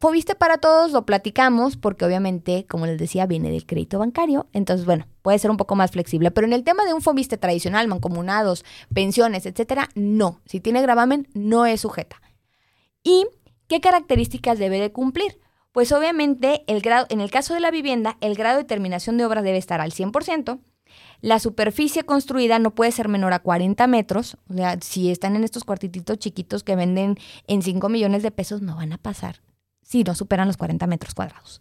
[0.01, 4.49] Fobiste para todos lo platicamos porque obviamente, como les decía, viene del crédito bancario.
[4.55, 6.31] Entonces, bueno, puede ser un poco más flexible.
[6.31, 10.41] Pero en el tema de un Fobiste tradicional, mancomunados, pensiones, etcétera, no.
[10.47, 12.21] Si tiene gravamen, no es sujeta.
[13.05, 13.27] ¿Y
[13.69, 15.39] qué características debe de cumplir?
[15.73, 19.25] Pues obviamente, el grado, en el caso de la vivienda, el grado de terminación de
[19.25, 20.61] obra debe estar al 100%.
[21.23, 24.37] La superficie construida no puede ser menor a 40 metros.
[24.51, 27.17] O sea, si están en estos cuartititos chiquitos que venden
[27.47, 29.41] en 5 millones de pesos, no van a pasar
[29.83, 31.61] si no superan los 40 metros cuadrados.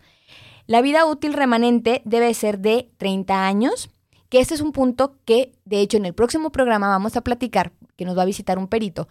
[0.65, 3.89] La vida útil remanente debe ser de 30 años,
[4.29, 7.73] que este es un punto que, de hecho, en el próximo programa vamos a platicar,
[7.97, 9.09] que nos va a visitar un perito,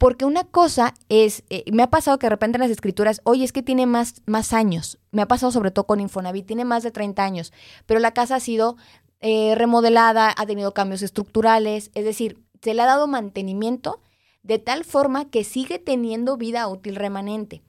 [0.00, 3.44] porque una cosa es, eh, me ha pasado que de repente en las escrituras, oye,
[3.44, 4.98] es que tiene más, más años.
[5.10, 7.52] Me ha pasado sobre todo con Infonavit, tiene más de 30 años,
[7.84, 8.78] pero la casa ha sido
[9.20, 14.00] eh, remodelada, ha tenido cambios estructurales, es decir, se le ha dado mantenimiento
[14.42, 17.62] de tal forma que sigue teniendo vida útil remanente.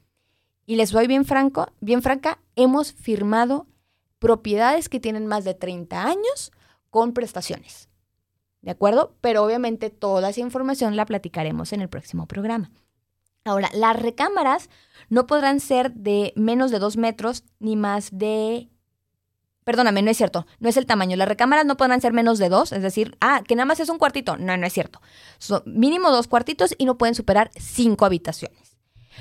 [0.66, 3.68] Y les voy bien franco, bien franca, hemos firmado
[4.20, 6.54] propiedades que tienen más de 30 años
[6.90, 7.91] con prestaciones.
[8.62, 9.16] ¿De acuerdo?
[9.22, 12.72] Pero obviamente toda esa información la platicaremos en el próximo programa.
[13.44, 14.70] Ahora, las recámaras
[15.10, 18.70] no podrán ser de menos de 2 metros ni más de
[19.64, 20.48] Perdóname, no es cierto.
[20.60, 21.16] No es el tamaño.
[21.16, 22.72] Las recámaras no podrán ser menos de dos.
[22.72, 24.38] Es decir, ah, que nada más es un cuartito.
[24.38, 25.02] No, no es cierto.
[25.38, 28.78] Son mínimo dos cuartitos y no pueden superar cinco habitaciones.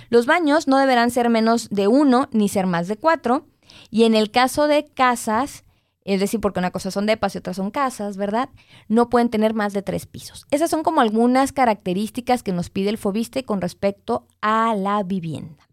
[0.08, 3.46] Los baños no deberán ser menos de uno ni ser más de cuatro.
[3.90, 5.64] Y en el caso de casas,
[6.04, 8.48] es decir, porque una cosa son depas y otras son casas, ¿verdad?
[8.88, 10.46] No pueden tener más de tres pisos.
[10.50, 15.68] Esas son como algunas características que nos pide el FOBISTE con respecto a la vivienda.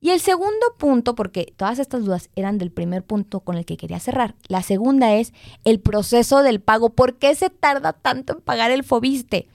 [0.00, 3.76] Y el segundo punto, porque todas estas dudas eran del primer punto con el que
[3.76, 5.32] quería cerrar, la segunda es
[5.64, 6.90] el proceso del pago.
[6.90, 9.48] ¿Por qué se tarda tanto en pagar el FOBISTE?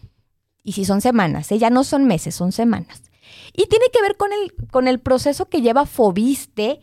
[0.61, 1.57] Y si son semanas, ¿eh?
[1.57, 3.03] ya no son meses, son semanas.
[3.53, 6.81] Y tiene que ver con el, con el proceso que lleva FOBISTE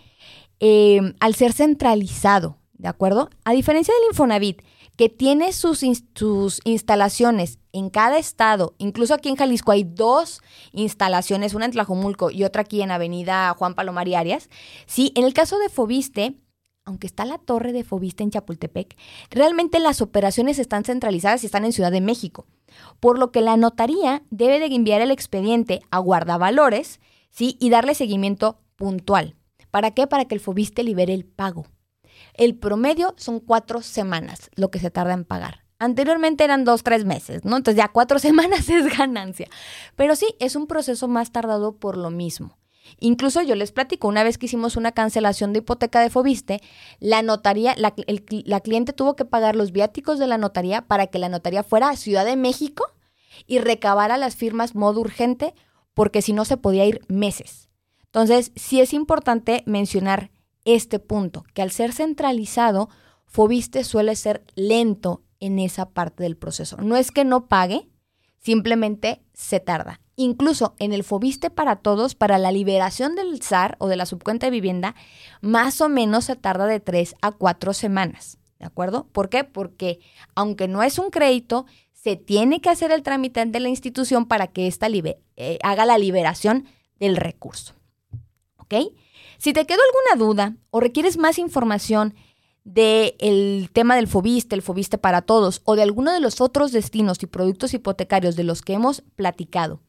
[0.60, 3.28] eh, al ser centralizado, ¿de acuerdo?
[3.44, 4.62] A diferencia del Infonavit,
[4.96, 10.40] que tiene sus, sus, instalaciones en cada estado, incluso aquí en Jalisco hay dos
[10.72, 14.48] instalaciones, una en Tlajomulco y otra aquí en Avenida Juan Palomar y Arias.
[14.86, 16.34] Sí, en el caso de Fobiste,
[16.84, 18.96] aunque está la torre de Fobiste en Chapultepec,
[19.30, 22.46] realmente las operaciones están centralizadas y están en Ciudad de México,
[22.98, 26.98] por lo que la notaría debe de enviar el expediente a guardavalores,
[27.30, 27.56] ¿sí?
[27.60, 29.36] Y darle seguimiento puntual.
[29.70, 30.06] ¿Para qué?
[30.06, 31.66] Para que el Fobiste libere el pago.
[32.34, 35.64] El promedio son cuatro semanas lo que se tarda en pagar.
[35.78, 37.56] Anteriormente eran dos, tres meses, ¿no?
[37.56, 39.48] Entonces ya cuatro semanas es ganancia.
[39.96, 42.58] Pero sí, es un proceso más tardado por lo mismo.
[42.98, 46.60] Incluso yo les platico, una vez que hicimos una cancelación de hipoteca de Fobiste,
[46.98, 47.94] la notaría, la,
[48.28, 51.90] la cliente tuvo que pagar los viáticos de la notaría para que la notaría fuera
[51.90, 52.84] a Ciudad de México
[53.46, 55.54] y recabara las firmas modo urgente,
[55.94, 57.68] porque si no se podía ir meses.
[58.06, 60.30] Entonces, sí es importante mencionar
[60.64, 62.88] este punto, que al ser centralizado,
[63.26, 66.76] Fobiste suele ser lento en esa parte del proceso.
[66.78, 67.88] No es que no pague,
[68.38, 70.00] simplemente se tarda.
[70.16, 74.46] Incluso en el Fobiste para todos, para la liberación del SAR o de la subcuenta
[74.46, 74.94] de vivienda,
[75.40, 78.38] más o menos se tarda de tres a cuatro semanas.
[78.58, 79.06] ¿De acuerdo?
[79.12, 79.44] ¿Por qué?
[79.44, 80.00] Porque
[80.34, 84.48] aunque no es un crédito, se tiene que hacer el trámite de la institución para
[84.48, 86.66] que ésta eh, haga la liberación
[86.98, 87.74] del recurso.
[88.58, 88.74] ¿Ok?
[89.40, 89.80] Si te quedó
[90.12, 92.14] alguna duda o requieres más información
[92.64, 97.22] del tema del Fobiste, el Fobiste para todos o de alguno de los otros destinos
[97.22, 99.80] y productos hipotecarios de los que hemos platicado,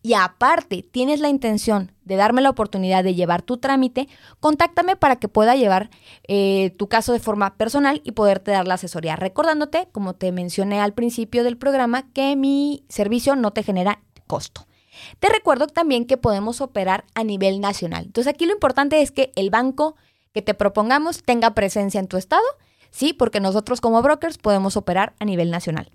[0.00, 4.08] y aparte tienes la intención de darme la oportunidad de llevar tu trámite,
[4.38, 5.90] contáctame para que pueda llevar
[6.28, 9.16] eh, tu caso de forma personal y poderte dar la asesoría.
[9.16, 14.68] Recordándote, como te mencioné al principio del programa, que mi servicio no te genera costo.
[15.18, 18.04] Te recuerdo también que podemos operar a nivel nacional.
[18.06, 19.96] Entonces aquí lo importante es que el banco
[20.32, 22.44] que te propongamos tenga presencia en tu estado,
[22.90, 23.12] ¿sí?
[23.12, 25.90] Porque nosotros como brokers podemos operar a nivel nacional.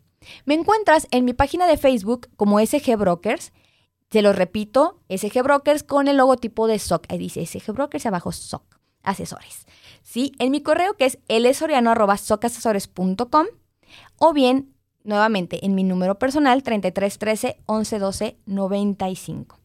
[0.45, 3.53] Me encuentras en mi página de Facebook como SG Brokers.
[4.09, 7.05] Te lo repito, SG Brokers con el logotipo de SOC.
[7.09, 8.63] Ahí dice SG Brokers y abajo SOC,
[9.03, 9.65] asesores.
[10.03, 10.31] ¿Sí?
[10.39, 13.45] En mi correo que es lsoriano.socasesores.com
[14.17, 14.74] o bien
[15.05, 19.59] Nuevamente, en mi número personal 3313 1112 95.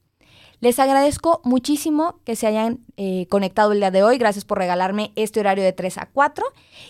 [0.61, 4.18] Les agradezco muchísimo que se hayan eh, conectado el día de hoy.
[4.18, 6.45] Gracias por regalarme este horario de 3 a 4.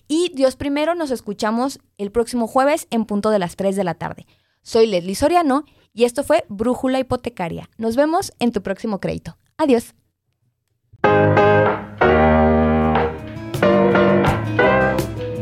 [0.09, 3.95] Y Dios primero, nos escuchamos el próximo jueves en punto de las 3 de la
[3.95, 4.27] tarde.
[4.63, 7.71] Soy Leslie Soriano y esto fue Brújula Hipotecaria.
[7.79, 9.37] Nos vemos en tu próximo crédito.
[9.57, 9.95] Adiós.